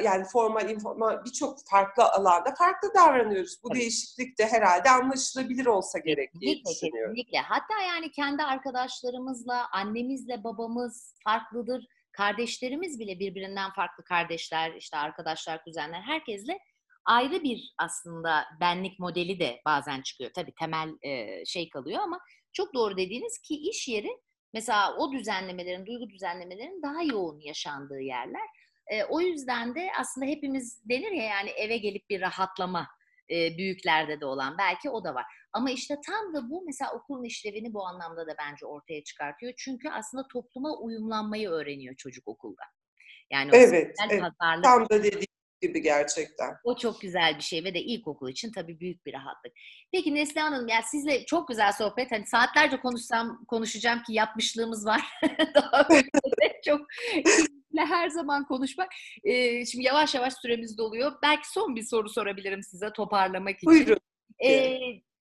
[0.04, 3.64] yani formal, informal birçok farklı alanda farklı davranıyoruz.
[3.64, 3.80] Bu Tabii.
[3.80, 7.16] değişiklik de herhalde anlaşılabilir olsa gerek diye kesinlikle, düşünüyorum.
[7.16, 7.40] Kesinlikle.
[7.40, 16.02] Hatta yani kendi arkadaşlarımızla, annemizle babamız farklıdır kardeşlerimiz bile birbirinden farklı kardeşler, işte arkadaşlar, kuzenler,
[16.02, 16.60] herkesle
[17.06, 20.32] ayrı bir aslında benlik modeli de bazen çıkıyor.
[20.36, 22.20] Tabii temel e, şey kalıyor ama
[22.54, 24.10] çok doğru dediğiniz ki iş yeri
[24.54, 28.48] mesela o düzenlemelerin, duygu düzenlemelerin daha yoğun yaşandığı yerler.
[28.92, 32.88] E, o yüzden de aslında hepimiz denir ya yani eve gelip bir rahatlama
[33.30, 35.26] e, büyüklerde de olan belki o da var.
[35.54, 39.54] Ama işte tam da bu mesela okulun işlevini bu anlamda da bence ortaya çıkartıyor.
[39.58, 42.64] Çünkü aslında topluma uyumlanmayı öğreniyor çocuk okulda.
[43.32, 44.22] Yani evet, evet.
[44.40, 45.26] Pazarlık, tam da dediğim
[45.62, 46.56] gibi gerçekten.
[46.64, 49.54] O çok güzel bir şey ve de ilkokul için tabii büyük bir rahatlık.
[49.92, 52.12] Peki Neslihan Hanım ya sizle çok güzel sohbet.
[52.12, 55.02] Hani saatlerce konuşsam konuşacağım ki yapmışlığımız var.
[55.56, 55.88] Daha
[56.66, 56.82] çok
[57.86, 58.90] her zaman konuşmak.
[59.24, 61.12] Ee, şimdi yavaş yavaş süremiz doluyor.
[61.24, 63.70] Belki son bir soru sorabilirim size toparlamak için.
[63.70, 64.00] Buyurun.
[64.46, 64.80] Ee,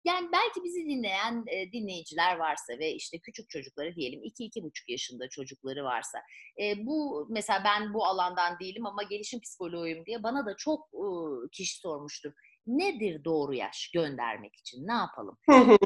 [0.06, 5.84] yani belki bizi dinleyen e, dinleyiciler varsa ve işte küçük çocukları diyelim 2-2,5 yaşında çocukları
[5.84, 6.20] varsa
[6.62, 11.06] e, bu mesela ben bu alandan değilim ama gelişim psikoloğuyum diye bana da çok e,
[11.52, 12.32] kişi sormuştur.
[12.68, 14.88] Nedir doğru yaş göndermek için?
[14.88, 15.38] Ne yapalım?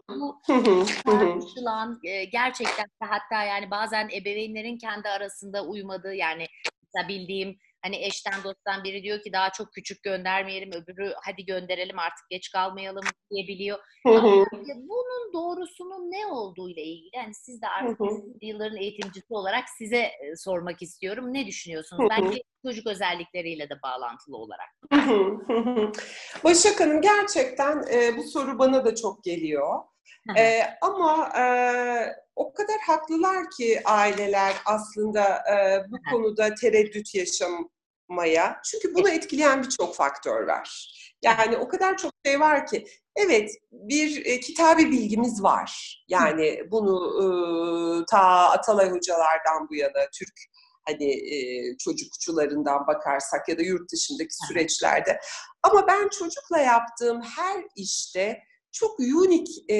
[0.10, 0.42] bu
[1.06, 2.00] tartışılan
[2.32, 6.48] gerçekten hatta yani bazen ebeveynlerin kendi arasında uymadığı yani
[7.08, 12.30] bildiğim Hani eşten dosttan biri diyor ki daha çok küçük göndermeyelim, öbürü hadi gönderelim artık
[12.30, 13.80] geç kalmayalım diyebiliyor.
[14.06, 18.00] Ama bunun doğrusunun ne olduğu ile ilgili yani siz de artık
[18.42, 21.34] yılların eğitimcisi olarak size e, sormak istiyorum.
[21.34, 22.10] Ne düşünüyorsunuz?
[22.10, 24.70] Bence çocuk özellikleriyle de bağlantılı olarak.
[26.44, 29.84] Başak Hanım gerçekten e, bu soru bana da çok geliyor.
[30.38, 31.46] e, ama e,
[32.36, 37.16] o kadar haklılar ki aileler aslında e, bu konuda tereddüt
[38.10, 38.62] yaşamaya.
[38.64, 40.92] Çünkü bunu etkileyen birçok faktör var.
[41.22, 42.88] Yani o kadar çok şey var ki.
[43.16, 46.04] Evet, bir e, kitabi bilgimiz var.
[46.08, 50.34] Yani bunu e, ta Atalay hocalardan bu yana Türk
[50.88, 55.20] hani e, çocukçularından bakarsak ya da yurt dışındaki süreçlerde.
[55.64, 58.40] Ama ben çocukla yaptığım her işte
[58.72, 59.76] çok unik e,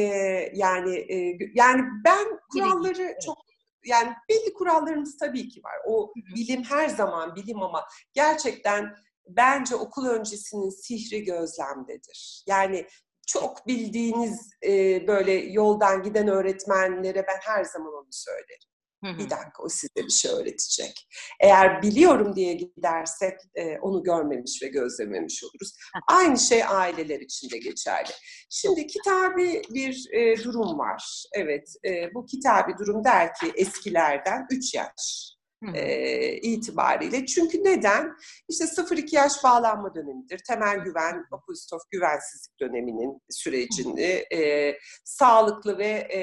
[0.54, 3.38] yani e, yani ben kuralları çok
[3.86, 5.76] yani belli kurallarımız tabii ki var.
[5.88, 8.96] O bilim her zaman bilim ama gerçekten
[9.28, 12.44] bence okul öncesinin sihri gözlemdedir.
[12.48, 12.88] Yani
[13.28, 18.75] çok bildiğiniz e, böyle yoldan giden öğretmenlere ben her zaman onu söylerim.
[19.14, 21.08] Bir dakika o size bir şey öğretecek.
[21.40, 25.78] Eğer biliyorum diye gidersek e, onu görmemiş ve gözlememiş oluruz.
[26.08, 28.12] Aynı şey aileler için de geçerli.
[28.50, 31.26] Şimdi kitabi bir e, durum var.
[31.34, 35.35] Evet e, bu kitabi durum der ki eskilerden 3 yaş
[35.74, 37.26] e, itibariyle.
[37.26, 38.14] Çünkü neden?
[38.50, 40.40] İşte 0-2 yaş bağlanma dönemidir.
[40.48, 46.22] Temel güven, apostof güvensizlik döneminin sürecini e, sağlıklı ve e,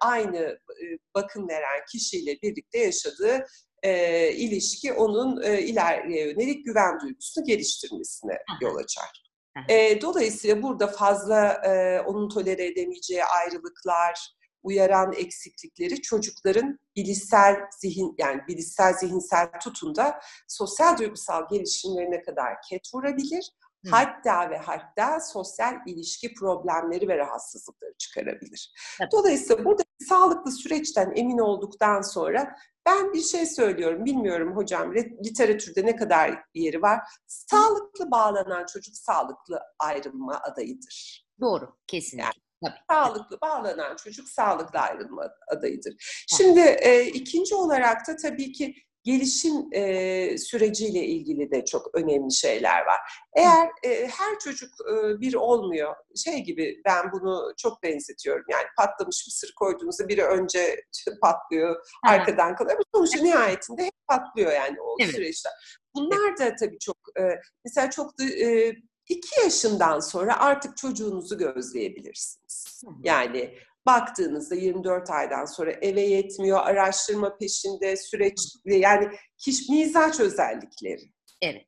[0.00, 0.84] aynı e,
[1.14, 3.46] bakım veren kişiyle birlikte yaşadığı
[3.82, 9.30] e, ilişki onun e, ileriye yönelik güven duygusunu geliştirmesine yol açar.
[9.68, 18.40] E, dolayısıyla burada fazla e, onun tolere edemeyeceği ayrılıklar, uyaran eksiklikleri çocukların bilişsel zihin yani
[18.48, 23.50] bilişsel zihinsel tutunda sosyal duygusal gelişimlerine kadar ket vurabilir.
[23.84, 23.90] Hı.
[23.90, 28.72] Hatta ve hatta sosyal ilişki problemleri ve rahatsızlıkları çıkarabilir.
[29.00, 29.12] Evet.
[29.12, 32.56] Dolayısıyla burada sağlıklı süreçten emin olduktan sonra
[32.86, 37.00] ben bir şey söylüyorum, bilmiyorum hocam literatürde ne kadar yeri var.
[37.26, 41.26] Sağlıklı bağlanan çocuk sağlıklı ayrılma adayıdır.
[41.40, 42.22] Doğru, kesinlikle.
[42.24, 42.78] Yani Tabii.
[42.90, 46.24] Sağlıklı bağlanan çocuk sağlıklı ayrılma adayıdır.
[46.36, 52.86] Şimdi e, ikinci olarak da tabii ki gelişim e, süreciyle ilgili de çok önemli şeyler
[52.86, 53.00] var.
[53.36, 55.94] Eğer e, her çocuk e, bir olmuyor,
[56.24, 58.44] şey gibi ben bunu çok benzetiyorum.
[58.48, 60.84] Yani patlamış mısır koyduğunuzda biri önce
[61.22, 62.10] patlıyor, Hı.
[62.10, 62.76] arkadan kalıyor.
[62.76, 65.12] Ama sonuçta nihayetinde hep patlıyor yani o evet.
[65.12, 65.52] süreçler.
[65.94, 67.22] Bunlar da tabii çok, e,
[67.64, 68.74] mesela çok da e,
[69.10, 72.82] 2 yaşından sonra artık çocuğunuzu gözleyebilirsiniz.
[73.02, 73.54] Yani
[73.86, 79.08] baktığınızda 24 aydan sonra eve yetmiyor, araştırma peşinde, süreç yani
[79.38, 81.02] kişi mizaç özellikleri.
[81.42, 81.66] Evet.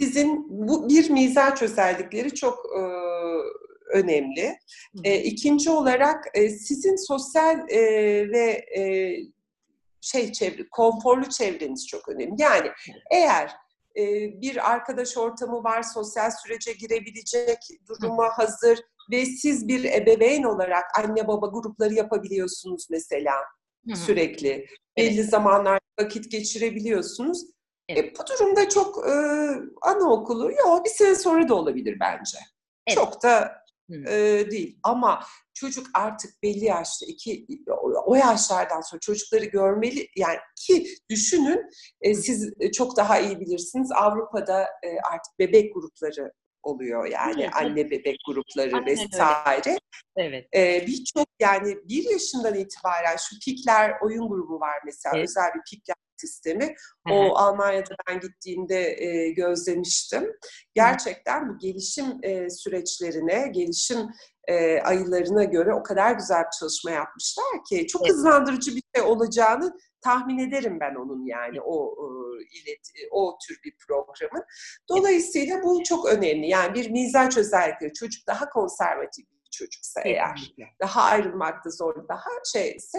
[0.00, 2.82] Sizin bu bir mizaç özellikleri çok e,
[3.98, 4.58] önemli.
[5.04, 7.80] E, ikinci olarak e, sizin sosyal e,
[8.30, 8.82] ve e,
[10.00, 12.42] şey çevre, konforlu çevreniz çok önemli.
[12.42, 12.70] Yani
[13.10, 13.52] eğer
[14.42, 17.58] bir arkadaş ortamı var, sosyal sürece girebilecek
[17.88, 18.78] duruma hazır
[19.10, 23.34] ve siz bir ebeveyn olarak anne baba grupları yapabiliyorsunuz mesela
[23.94, 24.66] sürekli.
[24.96, 27.46] Belli zamanlar vakit geçirebiliyorsunuz.
[27.88, 28.04] Evet.
[28.04, 29.12] E, bu durumda çok e,
[29.82, 32.38] anaokulu, yok bir sene sonra da olabilir bence.
[32.86, 32.98] Evet.
[32.98, 33.52] Çok da
[33.90, 34.78] e, değil.
[34.82, 35.24] Ama
[35.54, 37.46] çocuk artık belli yaşta iki
[38.06, 41.62] o yaşlardan sonra çocukları görmeli yani ki düşünün
[42.00, 46.32] e, siz çok daha iyi bilirsiniz Avrupa'da e, artık bebek grupları
[46.62, 47.56] oluyor yani evet.
[47.56, 49.78] anne bebek grupları Aynen vesaire.
[50.16, 50.48] Evet.
[50.54, 55.28] Ee, Birçok yani bir yaşından itibaren şu pikler oyun grubu var mesela evet.
[55.28, 56.64] özel bir pikler sistemi.
[56.64, 57.14] Hı-hı.
[57.14, 60.32] O Almanya'da ben gittiğimde e, gözlemiştim.
[60.74, 64.08] Gerçekten bu gelişim e, süreçlerine, gelişim
[64.48, 68.12] e, ayılarına göre o kadar güzel bir çalışma yapmışlar ki çok evet.
[68.12, 71.94] hızlandırıcı bir şey olacağını tahmin ederim ben onun yani o
[72.52, 74.44] ilet o tür bir programın.
[74.88, 76.48] Dolayısıyla bu çok önemli.
[76.48, 82.98] Yani bir mizaç özellikleri çocuk daha konservatif bir çocuksa eğer daha ayrılmakta zor daha şeyse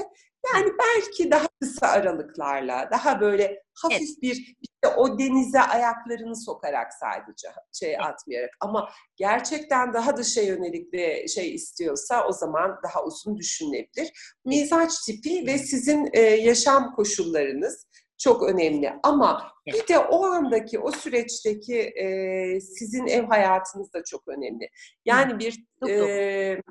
[0.54, 4.22] yani belki daha kısa aralıklarla, daha böyle hafif evet.
[4.22, 11.28] bir işte o denize ayaklarını sokarak sadece şey atmayarak ama gerçekten daha dışa yönelik bir
[11.28, 14.38] şey istiyorsa o zaman daha uzun düşünülebilir.
[14.46, 17.88] Mizaç tipi ve sizin e, yaşam koşullarınız
[18.20, 18.94] çok önemli.
[19.04, 24.70] Ama bir de o andaki, o süreçteki e, sizin ev hayatınız da çok önemli.
[25.06, 26.62] Yani bir e,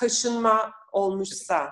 [0.00, 1.70] taşınma olmuşsa,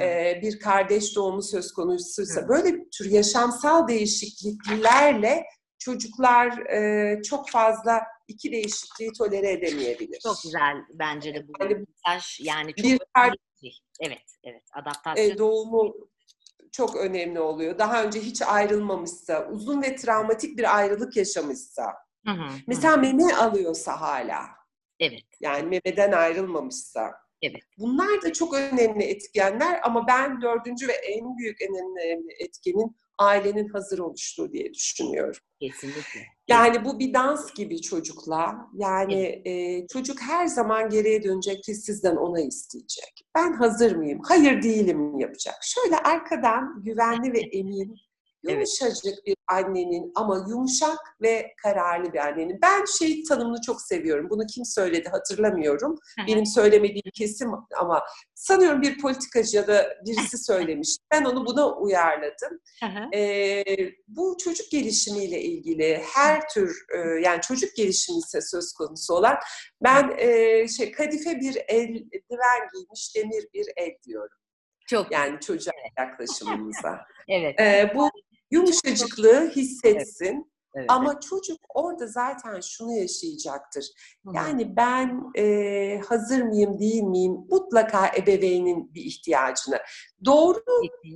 [0.00, 5.44] e, bir kardeş doğumu söz konusuysa, böyle bir tür yaşamsal değişikliklerle
[5.78, 10.20] çocuklar e, çok fazla iki değişikliği tolere edemeyebilir.
[10.20, 12.40] Çok güzel bence de bu Yani mesaj.
[12.40, 13.78] Yani çok bir önemli şey.
[14.00, 14.62] Evet, evet.
[14.72, 15.30] Adaptasyon.
[15.30, 15.94] e, doğumu
[16.72, 17.78] çok önemli oluyor.
[17.78, 21.84] Daha önce hiç ayrılmamışsa, uzun ve travmatik bir ayrılık yaşamışsa,
[22.26, 22.52] Hı hı, hı.
[22.66, 24.40] mesela meme alıyorsa hala,
[25.00, 27.12] Evet, yani memeden ayrılmamışsa,
[27.42, 27.62] evet.
[27.78, 33.68] bunlar da çok önemli etkenler ama ben dördüncü ve en büyük en önemli etkenin ailenin
[33.68, 35.40] hazır oluştuğu diye düşünüyorum.
[35.60, 36.20] Kesinlikle.
[36.48, 38.70] Yani bu bir dans gibi çocukla.
[38.74, 43.26] Yani e, çocuk her zaman geriye dönecek ve sizden onay isteyecek.
[43.34, 44.20] Ben hazır mıyım?
[44.28, 45.54] Hayır değilim yapacak.
[45.62, 47.96] Şöyle arkadan güvenli ve emin,
[48.44, 48.54] Evet.
[48.54, 52.58] yumuşacık bir annenin ama yumuşak ve kararlı bir annenin.
[52.62, 54.30] Ben şey tanımını çok seviyorum.
[54.30, 55.98] Bunu kim söyledi hatırlamıyorum.
[56.28, 58.02] Benim söylemediğim kesim ama
[58.34, 60.96] sanıyorum bir politikacı ya da birisi söylemiş.
[61.10, 62.60] Ben onu buna uyarladım.
[63.14, 63.64] Ee,
[64.08, 69.36] bu çocuk gelişimiyle ilgili her tür e, yani çocuk gelişimi ise söz konusu olan
[69.82, 74.38] ben e, şey kadife bir eldiven giymiş demir bir el diyorum.
[74.86, 75.12] Çok.
[75.12, 77.00] Yani çocuğa yaklaşımımıza.
[77.28, 77.60] Evet.
[77.60, 78.10] Ee, bu
[78.52, 80.86] yumuşacıklığı hissetsin evet.
[80.90, 83.84] ama çocuk orada zaten şunu yaşayacaktır.
[84.34, 89.78] Yani ben e, hazır mıyım değil miyim mutlaka ebeveynin bir ihtiyacını.
[90.24, 90.62] Doğru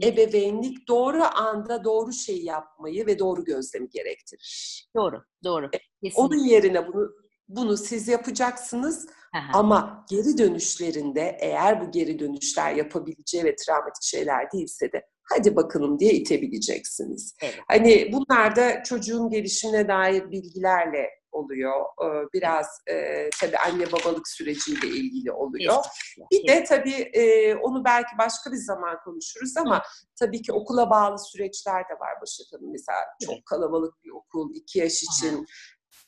[0.05, 4.89] ebeveynlik doğru anda doğru şeyi yapmayı ve doğru gözlemi gerektirir.
[4.97, 5.70] Doğru, doğru.
[6.14, 6.55] Onun Kesinlikle.
[6.55, 7.11] yerine bunu
[7.49, 9.59] bunu siz yapacaksınız hı.
[9.59, 15.99] ama geri dönüşlerinde eğer bu geri dönüşler yapabileceği ve travmatik şeyler değilse de hadi bakalım
[15.99, 17.37] diye itebileceksiniz.
[17.43, 17.55] Evet.
[17.68, 21.81] Hani bunlar da çocuğun gelişimine dair bilgilerle oluyor.
[21.81, 25.74] Ee, Biraz e, tabii anne babalık süreciyle ilgili oluyor.
[25.74, 26.43] Kesinlikle.
[26.43, 29.83] Bir de tabii e, onu belki başka bir zaman konuşuruz ama
[30.20, 32.72] tabii ki okula bağlı süreçler de var Başak Hanım.
[32.72, 35.47] Mesela çok kalabalık bir okul, iki yaş için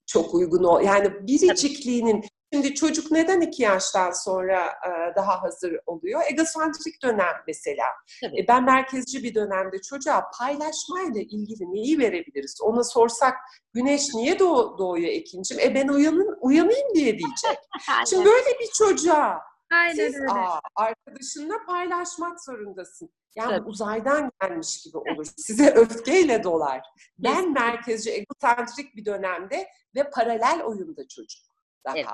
[0.06, 0.80] çok uygun o.
[0.80, 6.22] Yani biricikliğinin Şimdi çocuk neden iki yaştan sonra e, daha hazır oluyor?
[6.30, 7.84] Egosantrik dönem mesela.
[8.22, 8.40] Tabii.
[8.40, 12.58] E, ben merkezci bir dönemde çocuğa paylaşmayla ilgili neyi verebiliriz?
[12.62, 13.34] Ona sorsak
[13.72, 15.60] güneş niye doğ- doğuyor Ekin'cim?
[15.60, 17.58] E ben uyanın, uyanayım diye diyecek.
[18.10, 19.40] Şimdi böyle bir çocuğa
[19.72, 20.32] Aynen siz öyle.
[20.32, 23.10] aa, arkadaşınla paylaşmak zorundasın.
[23.36, 23.68] Yani Tabii.
[23.68, 25.26] uzaydan gelmiş gibi olur.
[25.36, 26.80] Size öfkeyle dolar.
[27.18, 31.40] Ben merkezci, egosantrik bir dönemde ve paralel oyunda çocuk
[31.84, 31.96] daha.
[31.98, 32.08] Evet.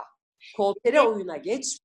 [0.57, 1.79] Koopere oyuna geç.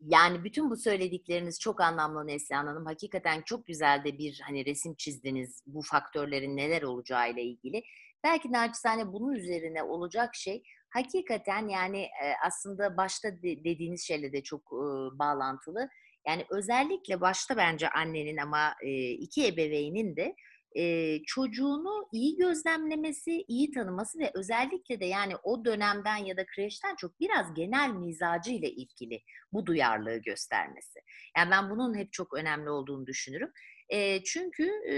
[0.00, 2.86] Yani bütün bu söyledikleriniz çok anlamlı Neslihan Hanım.
[2.86, 7.82] Hakikaten çok güzel de bir hani resim çizdiniz bu faktörlerin neler olacağıyla ilgili.
[8.24, 14.42] Belki naçizane bunun üzerine olacak şey hakikaten yani e, aslında başta de- dediğiniz şeyle de
[14.42, 14.86] çok e,
[15.18, 15.88] bağlantılı.
[16.28, 20.34] Yani özellikle başta bence annenin ama e, iki ebeveynin de
[20.74, 26.96] e, çocuğunu iyi gözlemlemesi, iyi tanıması ve özellikle de yani o dönemden ya da kreşten
[26.96, 29.22] çok biraz genel mizacı ile ilgili
[29.52, 31.00] bu duyarlılığı göstermesi.
[31.36, 33.52] Yani ben bunun hep çok önemli olduğunu düşünürüm.
[33.88, 34.94] E, çünkü e,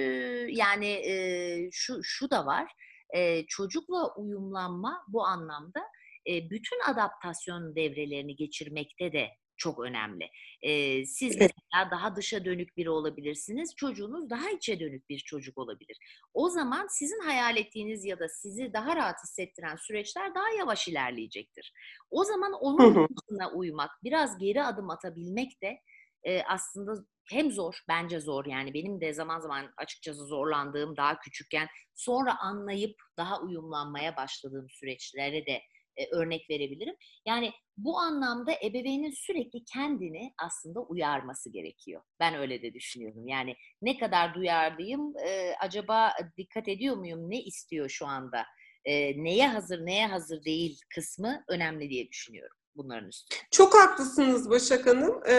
[0.48, 2.72] yani e, şu şu da var.
[3.14, 5.80] E, çocukla uyumlanma bu anlamda
[6.28, 10.30] e, bütün adaptasyon devrelerini geçirmekte de çok önemli.
[10.62, 13.74] E, siz mesela daha dışa dönük biri olabilirsiniz.
[13.76, 15.98] Çocuğunuz daha içe dönük bir çocuk olabilir.
[16.34, 21.72] O zaman sizin hayal ettiğiniz ya da sizi daha rahat hissettiren süreçler daha yavaş ilerleyecektir.
[22.10, 23.06] O zaman onun hı.
[23.16, 25.78] hızına uymak, biraz geri adım atabilmek de
[26.24, 26.92] e, aslında
[27.30, 32.96] hem zor, bence zor yani benim de zaman zaman açıkçası zorlandığım daha küçükken sonra anlayıp
[33.16, 35.62] daha uyumlanmaya başladığım süreçlere de
[35.96, 36.94] e, örnek verebilirim.
[37.26, 42.02] Yani bu anlamda ebeveynin sürekli kendini aslında uyarması gerekiyor.
[42.20, 43.28] Ben öyle de düşünüyorum.
[43.28, 48.44] Yani ne kadar duyarlıyım, e, acaba dikkat ediyor muyum, ne istiyor şu anda,
[48.84, 53.38] e, neye hazır, neye hazır değil kısmı önemli diye düşünüyorum bunların üstüne.
[53.50, 55.20] Çok haklısınız Başak Hanım.
[55.26, 55.34] Ee,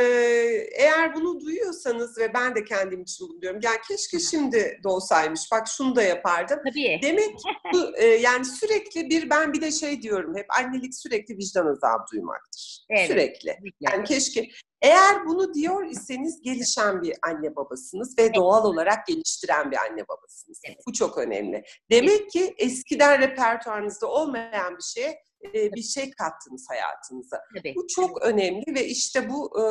[0.78, 3.60] eğer bunu duyuyorsanız ve ben de kendim için bunu diyorum.
[3.64, 5.42] Yani keşke şimdi de olsaymış.
[5.52, 6.60] Bak şunu da yapardım.
[6.68, 7.00] Tabii.
[7.04, 7.36] Demek
[7.74, 12.04] bu, e, yani sürekli bir ben bir de şey diyorum hep annelik sürekli vicdan azabı
[12.12, 12.86] duymaktır.
[12.90, 13.08] Evet.
[13.08, 13.50] Sürekli.
[13.50, 13.76] Kesinlikle.
[13.80, 14.50] Yani keşke
[14.82, 20.62] eğer bunu diyor iseniz gelişen bir anne babasınız ve doğal olarak geliştiren bir anne babasınız.
[20.66, 20.78] Evet.
[20.88, 21.64] Bu çok önemli.
[21.92, 27.42] Demek ki eskiden repertuarınızda olmayan bir şeye e, bir şey kattınız hayatınıza.
[27.58, 27.74] Tabii.
[27.76, 29.66] Bu çok önemli ve işte bu e,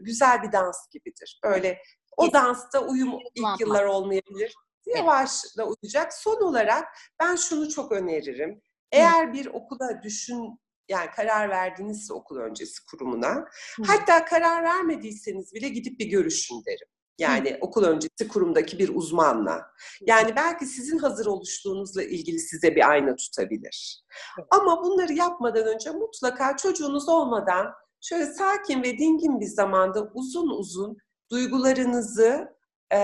[0.00, 1.40] güzel bir dans gibidir.
[1.44, 1.78] Böyle
[2.16, 4.54] o dansta uyum ilk yıllar olmayabilir.
[4.86, 6.14] Yavaş da uyacak.
[6.14, 6.88] Son olarak
[7.20, 8.62] ben şunu çok öneririm.
[8.92, 13.34] Eğer bir okula düşün yani karar verdinizse okul öncesi kurumuna
[13.76, 13.82] Hı.
[13.86, 16.88] hatta karar vermediyseniz bile gidip bir görüşün derim.
[17.18, 17.58] Yani Hı.
[17.60, 19.66] okul öncesi kurumdaki bir uzmanla.
[20.00, 24.04] Yani belki sizin hazır oluştuğunuzla ilgili size bir ayna tutabilir.
[24.38, 24.48] Evet.
[24.50, 27.66] Ama bunları yapmadan önce mutlaka çocuğunuz olmadan
[28.00, 30.96] şöyle sakin ve dingin bir zamanda uzun uzun
[31.30, 32.48] duygularınızı,
[32.92, 32.98] e,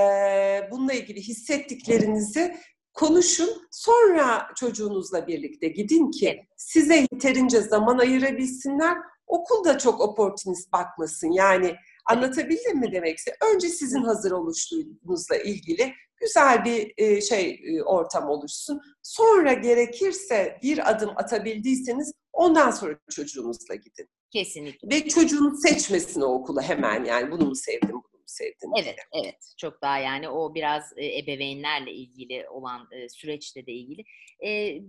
[0.70, 2.56] bununla ilgili hissettiklerinizi
[2.94, 3.68] konuşun.
[3.70, 8.98] Sonra çocuğunuzla birlikte gidin ki size yeterince zaman ayırabilsinler.
[9.26, 11.32] Okul da çok oportunist bakmasın.
[11.32, 11.76] Yani
[12.10, 13.36] anlatabildim mi demekse?
[13.54, 18.80] Önce sizin hazır oluştuğunuzla ilgili güzel bir e, şey e, ortam oluşsun.
[19.02, 24.08] Sonra gerekirse bir adım atabildiyseniz ondan sonra çocuğunuzla gidin.
[24.30, 24.88] Kesinlikle.
[24.90, 28.70] Ve çocuğun seçmesin o okulu hemen yani bunu mu sevdim, bunu mu sevdim.
[28.76, 29.24] Evet, diye.
[29.24, 29.54] evet.
[29.58, 34.04] Çok daha yani o biraz e, ebeveynlerle ilgili olan e, süreçte de ilgili.
[34.44, 34.80] E,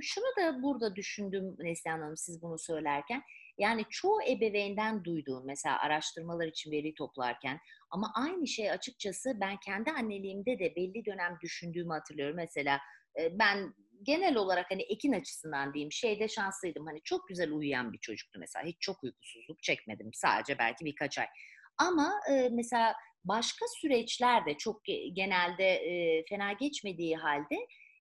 [0.00, 3.22] şunu da burada düşündüm Neslihan Hanım siz bunu söylerken.
[3.58, 7.58] Yani çoğu ebeveynden duyduğum mesela araştırmalar için veri toplarken
[7.90, 12.36] ama aynı şey açıkçası ben kendi anneliğimde de belli dönem düşündüğümü hatırlıyorum.
[12.36, 12.78] Mesela
[13.32, 16.86] ben genel olarak hani ekin açısından diyeyim şeyde şanslıydım.
[16.86, 18.64] Hani çok güzel uyuyan bir çocuktu mesela.
[18.64, 20.10] Hiç çok uykusuzluk çekmedim.
[20.12, 21.26] Sadece belki birkaç ay.
[21.78, 22.94] Ama e, mesela
[23.24, 27.56] başka süreçlerde çok genelde e, fena geçmediği halde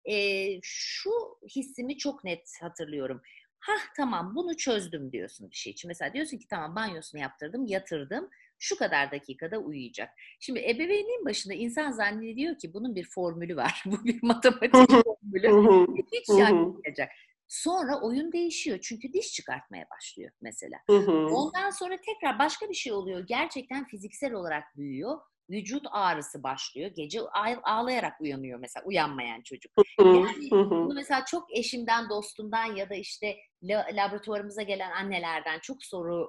[0.06, 0.16] e,
[0.62, 1.12] şu
[1.56, 3.22] hissimi çok net hatırlıyorum.
[3.60, 5.88] Hah tamam bunu çözdüm diyorsun bir şey için.
[5.88, 8.30] Mesela diyorsun ki tamam banyosunu yaptırdım, yatırdım
[8.60, 10.10] şu kadar dakikada uyuyacak.
[10.40, 13.84] Şimdi ebeveynliğin başında insan zannediyor ki bunun bir formülü var.
[13.86, 15.48] Bu bir matematik formülü.
[16.14, 17.12] Hiç yapmayacak.
[17.48, 20.78] Sonra oyun değişiyor çünkü diş çıkartmaya başlıyor mesela.
[21.32, 23.28] Ondan sonra tekrar başka bir şey oluyor.
[23.28, 25.18] Gerçekten fiziksel olarak büyüyor
[25.50, 26.92] vücut ağrısı başlıyor.
[26.96, 27.22] Gece
[27.64, 29.72] ağlayarak uyanıyor mesela uyanmayan çocuk.
[30.00, 33.38] Yani bunu mesela çok eşimden, dostumdan ya da işte
[33.94, 36.28] laboratuvarımıza gelen annelerden çok soru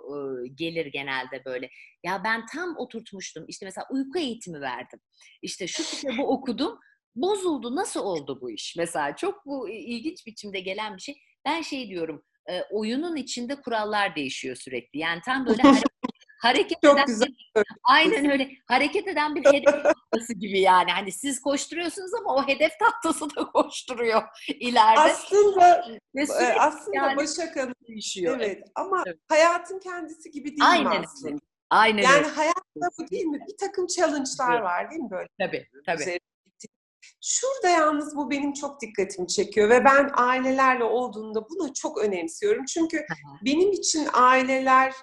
[0.54, 1.70] gelir genelde böyle.
[2.04, 3.44] Ya ben tam oturtmuştum.
[3.48, 5.00] İşte mesela uyku eğitimi verdim.
[5.42, 6.78] İşte şu kitabı okudum.
[7.14, 7.76] Bozuldu.
[7.76, 8.74] Nasıl oldu bu iş?
[8.78, 11.18] Mesela çok bu ilginç biçimde gelen bir şey.
[11.44, 12.24] Ben şey diyorum.
[12.70, 14.98] oyunun içinde kurallar değişiyor sürekli.
[14.98, 15.62] Yani tam böyle
[16.38, 17.28] hareket Çok eden güzel.
[17.28, 18.50] Bir, aynen öyle.
[18.66, 20.90] Hareket eden bir hedef tahtası gibi yani.
[20.90, 25.00] Hani siz koşturuyorsunuz ama o hedef tahtası da koşturuyor ileride.
[25.00, 25.84] Aslında
[26.14, 28.40] e, aslında yani, Başak Hanım değişiyor.
[28.40, 29.18] Evet ama evet.
[29.28, 31.00] hayatın kendisi gibi değil aynen.
[31.00, 31.40] mi aslında?
[31.70, 32.28] Aynen Yani öyle.
[32.28, 33.38] hayatta bu değil mi?
[33.48, 34.62] Bir takım challenge'lar evet.
[34.62, 35.28] var değil mi böyle?
[35.40, 36.18] Tabii, tabii.
[37.22, 42.64] Şurada yalnız bu benim çok dikkatimi çekiyor ve ben ailelerle olduğunda bunu çok önemsiyorum.
[42.64, 43.06] Çünkü
[43.44, 44.94] benim için aileler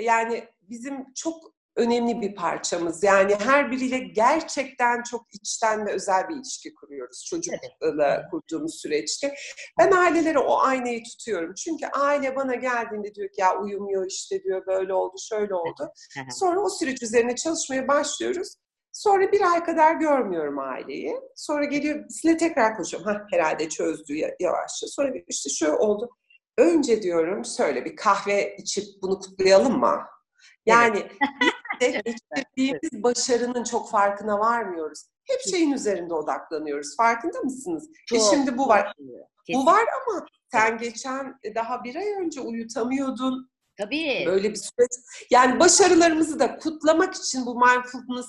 [0.00, 3.02] yani bizim çok önemli bir parçamız.
[3.02, 8.20] Yani her biriyle gerçekten çok içten ve özel bir ilişki kuruyoruz çocukla evet.
[8.30, 9.34] kurduğumuz süreçte.
[9.78, 11.54] Ben ailelere o aynayı tutuyorum.
[11.54, 15.92] Çünkü aile bana geldiğinde diyor ki ya uyumuyor işte diyor böyle oldu şöyle oldu.
[16.30, 18.54] Sonra o süreç üzerine çalışmaya başlıyoruz.
[18.92, 21.20] Sonra bir ay kadar görmüyorum aileyi.
[21.36, 23.08] Sonra geliyor sizinle tekrar konuşuyorum.
[23.08, 24.86] Ha herhalde çözdü yavaşça.
[24.86, 26.10] Sonra işte şöyle oldu.
[26.58, 30.13] Önce diyorum söyle bir kahve içip bunu kutlayalım mı?
[30.66, 31.08] Yani
[31.80, 35.04] geçirdiğimiz başarının çok farkına varmıyoruz.
[35.24, 36.96] Hep şeyin üzerinde odaklanıyoruz.
[36.96, 37.88] Farkında mısınız?
[37.88, 38.92] E çok, e şimdi bu var.
[39.46, 39.54] Kesinlikle.
[39.54, 43.50] Bu var ama sen geçen e, daha bir ay önce uyutamıyordun.
[43.76, 44.24] Tabii.
[44.26, 44.90] Böyle bir süreç.
[45.30, 48.26] Yani başarılarımızı da kutlamak için bu mindfulness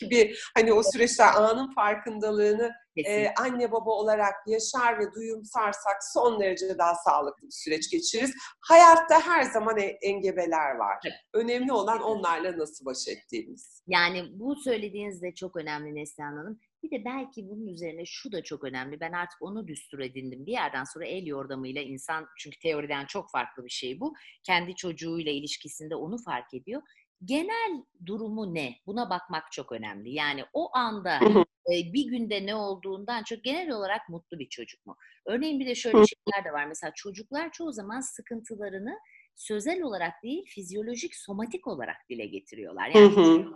[0.00, 2.72] gibi hani o süreçler anın farkındalığını
[3.04, 8.32] e, anne baba olarak yaşar ve duyumsarsak son derece daha sağlıklı bir süreç geçiririz.
[8.60, 10.98] Hayatta her zaman engebeler var.
[11.04, 11.14] Evet.
[11.32, 13.82] Önemli olan onlarla nasıl baş ettiğimiz.
[13.86, 16.60] Yani bu söylediğiniz de çok önemli Neslihan Hanım.
[16.82, 19.00] Bir de belki bunun üzerine şu da çok önemli.
[19.00, 20.46] Ben artık onu düstur edindim.
[20.46, 24.14] Bir yerden sonra el yordamıyla insan, çünkü teoriden çok farklı bir şey bu.
[24.42, 26.82] Kendi çocuğuyla ilişkisinde onu fark ediyor.
[27.24, 28.76] Genel durumu ne?
[28.86, 30.14] Buna bakmak çok önemli.
[30.14, 31.20] Yani o anda
[31.68, 34.96] bir günde ne olduğundan çok genel olarak mutlu bir çocuk mu?
[35.26, 36.66] Örneğin bir de şöyle şeyler de var.
[36.66, 38.98] Mesela çocuklar çoğu zaman sıkıntılarını
[39.36, 42.88] sözel olarak değil, fizyolojik, somatik olarak dile getiriyorlar.
[42.94, 43.46] Yani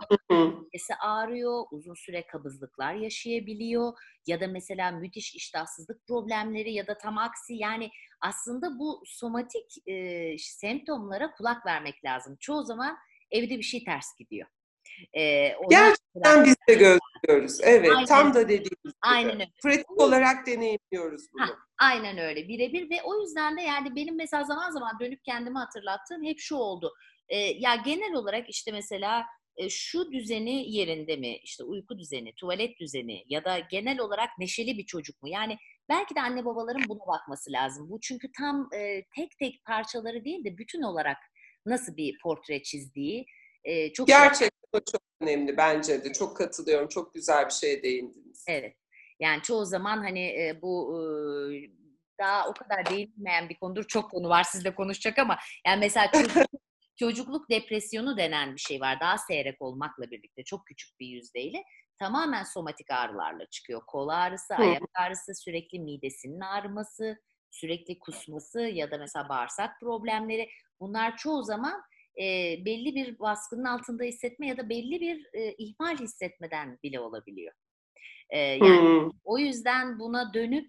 [0.71, 3.93] sesi ağrıyor, uzun süre kabızlıklar yaşayabiliyor
[4.27, 7.89] ya da mesela müthiş iştahsızlık problemleri ya da tam aksi yani
[8.21, 12.37] aslında bu somatik e, semptomlara kulak vermek lazım.
[12.39, 12.97] Çoğu zaman
[13.31, 14.47] evde bir şey ters gidiyor.
[15.17, 16.73] Ee, Gerçekten biz de
[17.27, 17.59] gözlüyoruz.
[17.61, 18.05] Evet, aynen.
[18.05, 18.93] tam da dediğimiz gibi.
[19.01, 19.47] Aynen öyle.
[19.63, 21.41] Pratik olarak deneyimliyoruz bunu.
[21.41, 21.49] Ha,
[21.81, 26.23] aynen öyle, birebir ve o yüzden de yani benim mesela zaman zaman dönüp kendimi hatırlattığım
[26.23, 26.93] hep şu oldu.
[27.29, 29.25] Ee, ya genel olarak işte mesela
[29.57, 31.37] e, şu düzeni yerinde mi?
[31.43, 35.29] İşte uyku düzeni, tuvalet düzeni ya da genel olarak neşeli bir çocuk mu?
[35.29, 35.57] Yani
[35.89, 37.89] belki de anne babaların buna bakması lazım.
[37.89, 41.17] Bu çünkü tam e, tek tek parçaları değil de bütün olarak
[41.65, 43.25] nasıl bir portre çizdiği
[43.63, 46.13] E, çok Gerçekten çok önemli bence de.
[46.13, 46.87] Çok katılıyorum.
[46.87, 48.45] Çok güzel bir şeye değindiniz.
[48.47, 48.75] Evet.
[49.21, 51.01] Yani çoğu zaman hani e, bu e,
[52.19, 53.83] daha o kadar değinmeyen bir konudur.
[53.87, 56.47] Çok konu var sizle konuşacak ama yani mesela çocuk,
[56.95, 58.99] çocukluk depresyonu denen bir şey var.
[58.99, 61.63] Daha seyrek olmakla birlikte çok küçük bir yüzdeyle
[61.99, 63.81] tamamen somatik ağrılarla çıkıyor.
[63.87, 64.61] Kol ağrısı, Hı.
[64.61, 67.17] ayak ağrısı, sürekli midesinin ağrıması,
[67.51, 70.49] sürekli kusması ya da mesela bağırsak problemleri.
[70.79, 71.81] Bunlar çoğu zaman
[72.17, 72.25] e,
[72.65, 77.53] belli bir baskının altında hissetme ya da belli bir e, ihmal hissetmeden bile olabiliyor.
[78.31, 79.09] E, yani Hmm.
[79.23, 80.67] o yüzden buna dönüp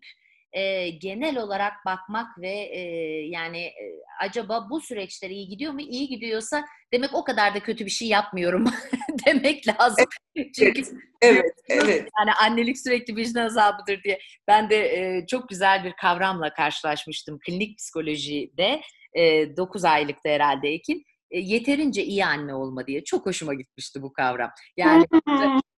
[0.52, 2.80] e, genel olarak bakmak ve e,
[3.28, 3.84] yani e,
[4.20, 5.80] acaba bu süreçler iyi gidiyor mu?
[5.80, 8.64] İyi gidiyorsa demek o kadar da kötü bir şey yapmıyorum
[9.26, 10.04] demek lazım.
[10.36, 10.82] Çünkü
[11.22, 12.08] Evet, evet.
[12.18, 14.18] yani annelik sürekli vicdan azabıdır diye.
[14.48, 18.80] Ben de e, çok güzel bir kavramla karşılaşmıştım klinik psikolojide.
[19.14, 21.04] E, 9 aylıkta herhalde Ekin.
[21.30, 23.04] E, yeterince iyi anne olma diye.
[23.04, 24.50] Çok hoşuma gitmişti bu kavram.
[24.76, 25.04] Yani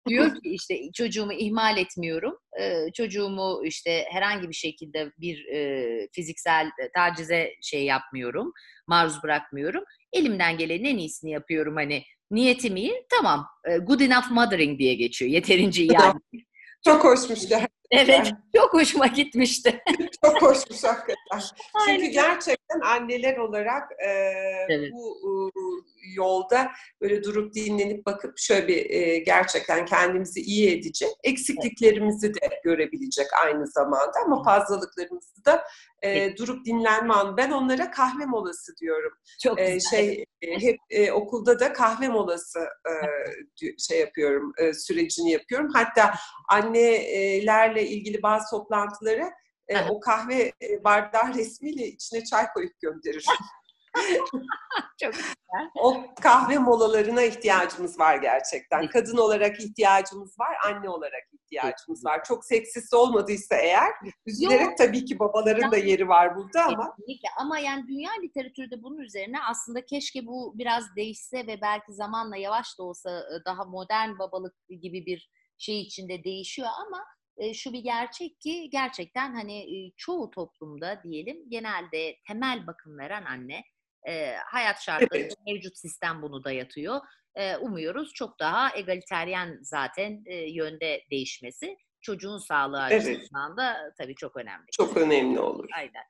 [0.07, 2.37] diyor ki işte çocuğumu ihmal etmiyorum.
[2.59, 8.53] E, çocuğumu işte herhangi bir şekilde bir e, fiziksel tacize şey yapmıyorum.
[8.87, 9.83] Maruz bırakmıyorum.
[10.13, 13.05] Elimden gelenin en iyisini yapıyorum hani niyetim iyi.
[13.09, 13.47] Tamam.
[13.81, 15.31] Good enough mothering diye geçiyor.
[15.31, 16.19] Yeterince iyi anne.
[16.85, 17.67] Çok hoşmuş gerçekten.
[17.91, 18.31] Evet.
[18.55, 19.83] Çok hoşuma gitmişti.
[20.25, 21.39] Çok hoşmuş hakikaten.
[21.85, 22.11] Çünkü Aynen.
[22.11, 24.09] gerçekten anneler olarak e,
[24.69, 24.91] Evet.
[24.93, 25.61] bu e,
[26.15, 26.71] yolda
[27.01, 33.67] böyle durup dinlenip bakıp şöyle bir e, gerçekten kendimizi iyi edecek, eksikliklerimizi de görebilecek aynı
[33.67, 35.63] zamanda ama fazlalıklarımızı da
[36.03, 37.37] e, durup dinlenme anı.
[37.37, 39.13] Ben onlara kahve molası diyorum.
[39.43, 39.89] Çok E, güzel.
[39.89, 42.93] şey e, hep e, okulda da kahve molası e,
[43.79, 45.69] şey yapıyorum, e, sürecini yapıyorum.
[45.73, 46.13] Hatta
[46.49, 49.31] annelerle ilgili bazı toplantılara
[49.67, 53.21] e, o kahve e, bardağı resmiyle içine çay koyup gönderirim.
[55.01, 55.33] Çok güzel.
[55.75, 58.87] o kahve molalarına ihtiyacımız var gerçekten.
[58.87, 62.23] Kadın olarak ihtiyacımız var, anne olarak ihtiyacımız var.
[62.23, 63.91] Çok seksist olmadıysa eğer,
[64.25, 68.83] üzülerek tabii ki babaların da yeri var burada ama Kesinlikle ama yani dünya literatürü de
[68.83, 73.65] bunun üzerine aslında keşke bu biraz değişse ve belki zamanla yavaş da olsa e, daha
[73.65, 77.05] modern babalık gibi bir şey içinde değişiyor ama
[77.37, 83.25] e, şu bir gerçek ki gerçekten hani e, çoğu toplumda diyelim genelde temel bakım veren
[83.25, 83.63] anne
[84.07, 85.35] e, hayat şartları Evet.
[85.47, 86.99] mevcut sistem bunu dayatıyor.
[87.35, 93.07] E, umuyoruz çok daha egaliteryen zaten e, yönde değişmesi çocuğun sağlığı Evet.
[93.07, 94.65] açısından da tabii çok önemli.
[94.71, 95.69] çok önemli olur.
[95.77, 96.03] Aynen.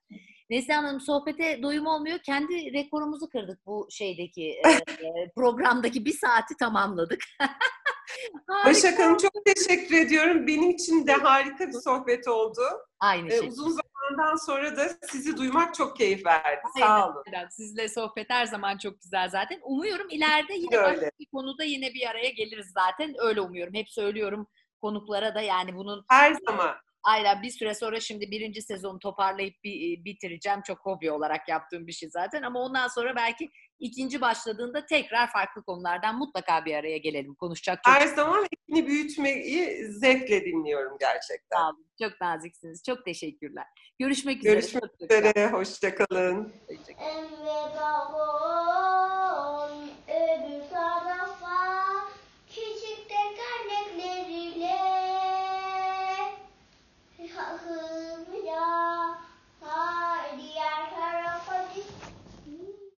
[0.49, 2.19] Neslihan Hanım sohbete doyum olmuyor.
[2.19, 4.49] Kendi rekorumuzu kırdık bu şeydeki
[5.03, 7.23] e, programdaki bir saati tamamladık.
[8.65, 10.47] Başak Hanım çok teşekkür ediyorum.
[10.47, 12.61] Benim için de harika bir sohbet oldu.
[12.99, 13.47] Aynı Ee, şey.
[13.47, 13.71] uzun
[14.09, 16.61] zamandan sonra da sizi duymak çok keyif verdi.
[16.79, 17.23] Sağ Aynen, olun.
[17.49, 19.59] Sizle sohbet her zaman çok güzel zaten.
[19.63, 20.87] Umuyorum ileride yine Öyle.
[21.01, 23.15] başka bir konuda yine bir araya geliriz zaten.
[23.17, 23.73] Öyle umuyorum.
[23.73, 24.47] Hep söylüyorum
[24.81, 26.75] konuklara da yani bunun Her zaman.
[27.03, 30.61] Aynen bir süre sonra şimdi birinci sezonu toparlayıp bi- bitireceğim.
[30.67, 32.41] Çok hobi olarak yaptığım bir şey zaten.
[32.43, 33.49] Ama ondan sonra belki
[33.79, 37.35] ikinci başladığında tekrar farklı konulardan mutlaka bir araya gelelim.
[37.35, 41.57] Konuşacak çok Her zaman ekini büyütmeyi zevkle dinliyorum gerçekten.
[41.57, 41.85] sağ olun.
[42.01, 42.83] Çok naziksiniz.
[42.85, 43.65] Çok teşekkürler.
[43.99, 44.53] Görüşmek üzere.
[44.53, 45.47] Görüşmek üzere.
[45.47, 46.53] Hoşçakalın.
[46.67, 47.07] Hoşça kalın.
[47.09, 48.23] Emre baba